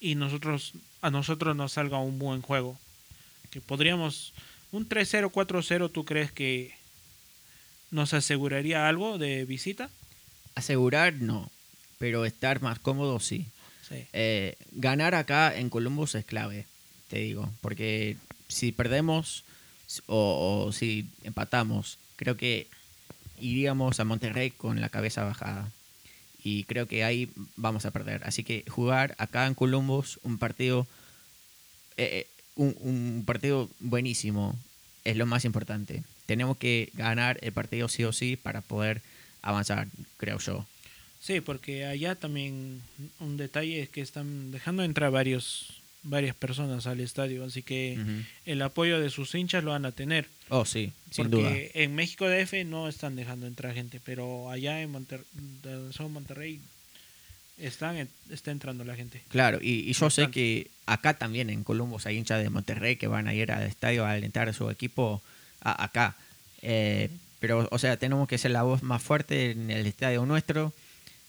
[0.00, 2.78] y nosotros a nosotros nos salga un buen juego.
[3.50, 4.32] Que podríamos
[4.70, 6.74] un 3-0, 4-0, ¿tú crees que
[7.92, 9.90] ¿Nos aseguraría algo de visita?
[10.54, 11.50] Asegurar no,
[11.98, 13.46] pero estar más cómodo sí.
[14.14, 16.64] Eh, ganar acá en Columbus es clave,
[17.08, 18.16] te digo, porque
[18.48, 19.44] si perdemos
[20.06, 22.66] o, si empatamos, creo que
[23.38, 25.70] iríamos a Monterrey con la cabeza bajada.
[26.42, 28.22] Y creo que ahí vamos a perder.
[28.24, 30.86] Así que jugar acá en Columbus un partido,
[31.98, 32.26] eh, eh,
[32.56, 34.58] un partido buenísimo
[35.04, 36.02] es lo más importante
[36.32, 39.02] tenemos que ganar el partido sí o sí para poder
[39.42, 40.66] avanzar, creo yo.
[41.20, 42.80] Sí, porque allá también
[43.20, 47.98] un detalle es que están dejando entrar varios varias personas al estadio, así que
[48.46, 50.26] el apoyo de sus hinchas lo van a tener.
[50.48, 51.82] Oh, sí, sin porque duda.
[51.84, 56.60] en México DF no están dejando entrar gente, pero allá en Monter donde son Monterrey
[57.58, 59.20] están está entrando la gente.
[59.28, 63.06] Claro, y, y yo sé que acá también en Columbus hay hinchas de Monterrey que
[63.06, 65.22] van a ir al estadio a alentar a su equipo
[65.62, 66.16] a- acá.
[66.62, 67.08] Eh,
[67.40, 70.72] pero, o sea, tenemos que ser la voz más fuerte en el estadio nuestro.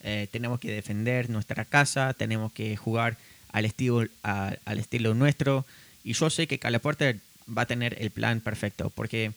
[0.06, 3.16] eh, tenemos que defender nuestra casa, tenemos que jugar
[3.54, 5.66] al estilo, a- al estilo nuestro.
[6.04, 9.32] Y yo sé que Calaporte va a tener el plan perfecto, porque,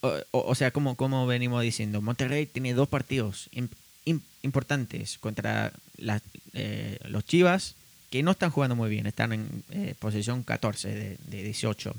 [0.00, 3.68] o, o- o sea, como, como venimos diciendo, Monterrey tiene dos partidos im-
[4.06, 6.22] im- importantes contra las-
[6.54, 7.74] eh, los Chivas,
[8.10, 11.94] que no están jugando muy bien, están en eh, posición 14 de, de 18,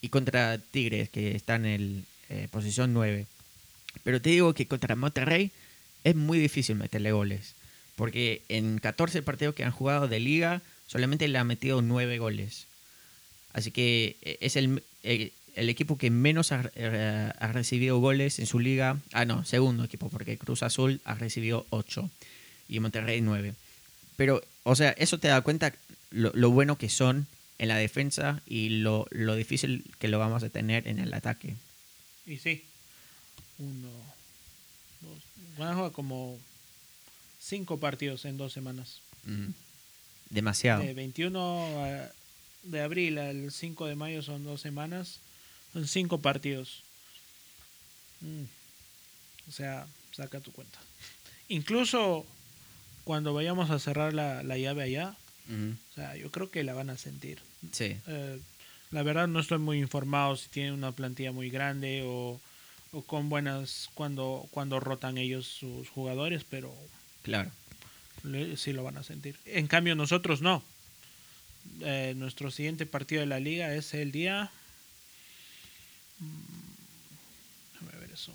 [0.00, 3.26] y contra Tigres, que están en eh, posición 9.
[4.04, 5.50] Pero te digo que contra Monterrey
[6.04, 7.54] es muy difícil meterle goles.
[7.96, 12.66] Porque en 14 partidos que han jugado de liga, solamente le han metido 9 goles.
[13.52, 18.38] Así que eh, es el, el, el equipo que menos ha, eh, ha recibido goles
[18.38, 19.00] en su liga.
[19.12, 22.10] Ah, no, segundo equipo, porque Cruz Azul ha recibido 8
[22.68, 23.54] y Monterrey 9.
[24.16, 25.72] Pero, o sea, eso te da cuenta
[26.10, 27.26] lo, lo bueno que son
[27.58, 31.56] en la defensa y lo, lo difícil que lo vamos a tener en el ataque.
[32.26, 32.64] Y sí,
[33.58, 33.88] uno,
[35.00, 35.18] dos,
[35.58, 36.38] van a jugar como
[37.40, 39.00] cinco partidos en dos semanas.
[39.24, 39.50] Mm.
[40.30, 40.82] Demasiado.
[40.82, 42.10] De 21 a-
[42.64, 45.20] de abril al 5 de mayo son dos semanas,
[45.72, 46.82] son cinco partidos.
[48.20, 48.42] Mm.
[49.48, 50.78] O sea, saca tu cuenta.
[51.48, 52.26] Incluso
[53.04, 55.16] cuando vayamos a cerrar la, la llave allá,
[55.48, 57.38] O sea, yo creo que la van a sentir.
[57.72, 57.96] Sí.
[58.06, 58.38] Eh,
[58.90, 62.40] la verdad no estoy muy informado si tienen una plantilla muy grande o,
[62.92, 66.74] o con buenas cuando cuando rotan ellos sus jugadores, pero
[67.22, 67.50] Claro.
[68.24, 69.36] le- sí lo van a sentir.
[69.44, 70.62] En cambio nosotros no.
[71.80, 74.50] Eh, nuestro siguiente partido de la liga es el día...
[76.20, 78.32] mm, Déjame ver eso.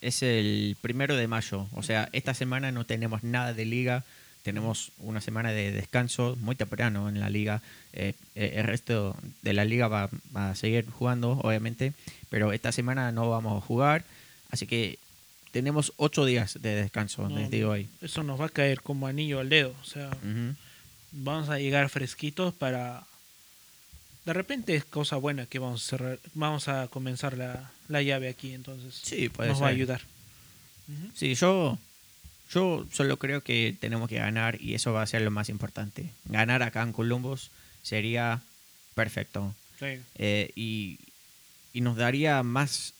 [0.00, 1.66] Es el primero de mayo.
[1.74, 4.04] O sea, esta semana no tenemos nada de liga.
[4.42, 7.62] Tenemos una semana de descanso muy temprano en la liga.
[7.92, 11.92] Eh, eh, el resto de la liga va, va a seguir jugando, obviamente.
[12.30, 14.04] Pero esta semana no vamos a jugar.
[14.50, 14.98] Así que
[15.52, 17.88] tenemos ocho días de descanso, No, les digo hoy.
[18.00, 19.74] Eso nos va a caer como anillo al dedo.
[19.80, 20.54] O sea, Ujú.
[21.12, 23.04] vamos a llegar fresquitos para
[24.24, 28.28] de repente es cosa buena que vamos a cerrar vamos a comenzar la, la llave
[28.28, 29.64] aquí entonces Sí, puede nos ser.
[29.64, 30.00] va a ayudar
[30.88, 31.10] Ujú.
[31.12, 31.76] Sí, yo,
[32.52, 36.10] yo solo creo que tenemos que ganar y eso va a ser lo más importante.
[36.26, 37.50] Ganar acá en Columbus
[37.82, 38.40] sería
[38.94, 39.54] perfecto.
[39.78, 39.98] Sí.
[40.16, 40.98] Eh, y,
[41.72, 42.94] y nos daría más,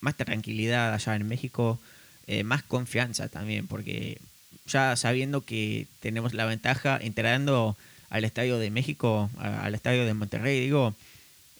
[0.00, 1.78] más tranquilidad allá en México,
[2.26, 4.18] eh, más confianza también, porque
[4.66, 7.76] ya sabiendo que tenemos la ventaja entrando
[8.10, 10.94] al Estadio de México, a- al Estadio de Monterrey, digo,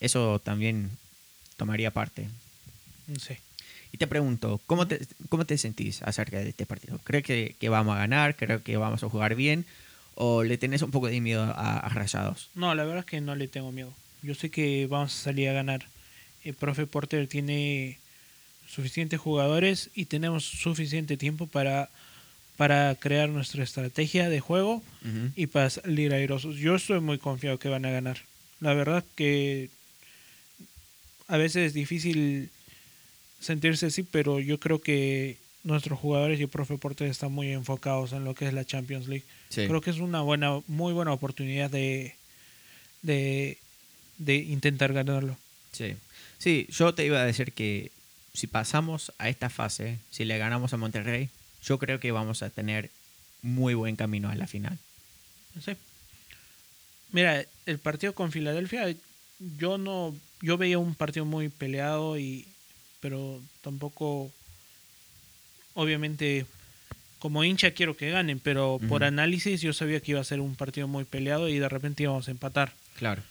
[0.01, 0.91] eso también
[1.57, 2.29] tomaría parte.
[3.21, 3.37] Sí.
[3.93, 6.99] Y te pregunto, ¿cómo te, cómo te sentís acerca de este partido?
[7.05, 8.37] ¿Crees que, que vamos a ganar?
[8.37, 9.65] ¿Crees que vamos a jugar bien?
[10.15, 12.51] ¿O le tenés un poco de miedo a, a Rayados?
[12.55, 15.49] no la verdad es que no le tengo miedo yo sé que vamos a salir
[15.49, 15.87] a ganar
[16.45, 17.99] el profe Porter tiene
[18.67, 21.89] suficientes jugadores y tenemos suficiente tiempo para
[22.57, 24.83] para crear nuestra estrategia de juego
[25.37, 26.57] y para salir airosos.
[26.57, 28.19] Yo estoy muy confiado que van a ganar.
[28.59, 29.71] La verdad que
[31.29, 32.51] a veces es difícil
[33.41, 38.13] sentirse así, pero yo creo que nuestros jugadores y el profe Porter están muy enfocados
[38.13, 39.25] en lo que es la Champions League.
[39.49, 39.67] Sí.
[39.67, 42.15] Creo que es una buena, muy buena oportunidad de,
[43.03, 43.59] de,
[44.19, 45.37] de intentar ganarlo.
[45.73, 45.95] Sí.
[46.39, 47.91] Sí, yo te iba a decir que
[48.33, 51.31] si pasamos a esta fase, si le ganamos a Monterrey,
[51.63, 52.91] yo creo que vamos a tener
[53.43, 54.79] muy buen camino a la final.
[55.65, 55.73] Sí.
[57.11, 58.95] Mira, el partido con Filadelfia,
[59.59, 62.47] yo no, yo veía un partido muy peleado y,
[63.01, 64.31] pero tampoco,
[65.75, 66.47] obviamente,
[67.19, 70.55] como hincha quiero que ganen, pero por análisis yo sabía que iba a ser un
[70.55, 72.73] partido muy peleado y de repente íbamos a empatar.
[72.97, 73.23] Claro.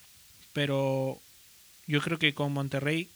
[0.53, 1.19] Pero
[1.85, 3.09] yo creo que con Monterrey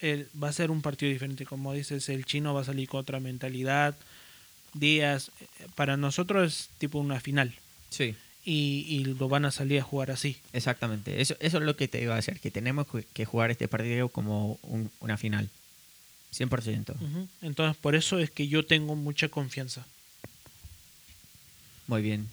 [0.00, 1.46] eh, va a ser un partido diferente.
[1.46, 3.96] Como dices, el chino va a salir con otra mentalidad.
[4.74, 7.54] Díaz, eh, para nosotros es tipo una final
[7.90, 8.14] Sí.
[8.46, 10.38] Y, y lo van a salir a jugar así.
[10.54, 11.20] Exactamente.
[11.20, 14.08] Eso, eso es lo que te iba a decir, que tenemos que- jugar este partido
[14.08, 15.50] como un- una final.
[16.32, 16.94] 100%.
[16.94, 17.28] Ujú.
[17.42, 19.84] Entonces, por eso es que yo tengo mucha confianza.
[21.86, 22.28] Muy bien.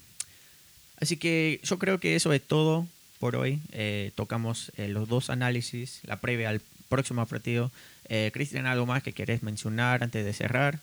[1.00, 2.86] Así que yo creo que eso es todo
[3.18, 3.60] por hoy.
[3.72, 7.72] Eh, tocamos eh, los dos análisis, la previa al, próximo partido.
[8.08, 10.80] Eh, Cristian, ¿algo más que querés mencionar antes de cerrar?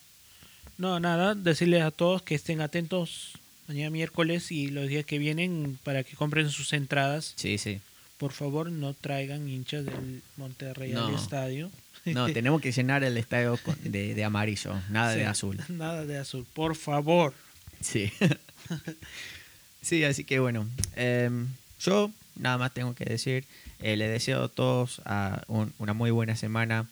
[0.78, 3.34] No, nada, decirles a todos que estén atentos
[3.72, 7.34] mañana miércoles y los días que vienen para que compren sus entradas.
[7.36, 7.80] Sí, sí.
[8.18, 11.08] Por favor, no traigan hinchas del Monterrey No.
[11.08, 11.72] al estadio.
[12.06, 15.60] No, tenemos que llenar el estadio de, de amarillo, nada de azul.
[15.70, 17.34] Nada de azul, por favor.
[17.80, 18.12] Sí.
[19.82, 20.68] sí, así que bueno.
[20.96, 21.48] em,
[21.80, 23.46] yo nada más tengo que decir.
[23.80, 26.88] eh, le deseo a todos a un- una muy buena semana.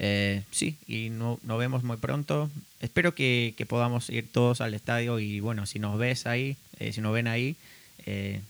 [0.00, 2.48] Eh, sí, y no, nos vemos muy pronto.
[2.80, 6.92] Espero que, que podamos ir todos al estadio y bueno, si nos ves ahí, eh,
[6.92, 7.56] si nos ven ahí,
[8.06, 8.40] eh,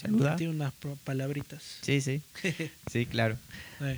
[0.00, 0.36] saluda.
[0.36, 0.72] Tiene unas
[1.04, 1.78] palabritas.
[1.82, 2.22] Sí, sí,
[2.90, 3.36] sí, claro.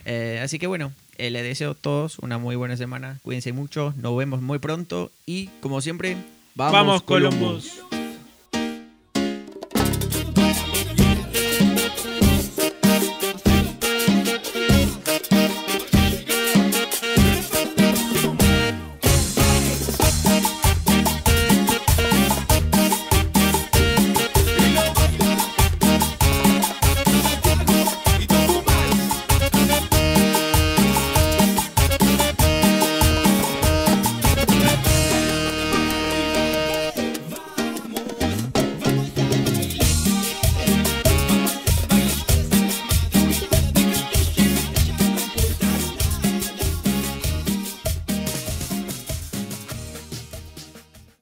[0.07, 3.18] Eh, así que bueno, eh, le deseo a todos una muy buena semana.
[3.22, 6.16] Cuídense mucho, nos vemos muy pronto y como siempre,
[6.55, 7.82] Vamos, Columbus.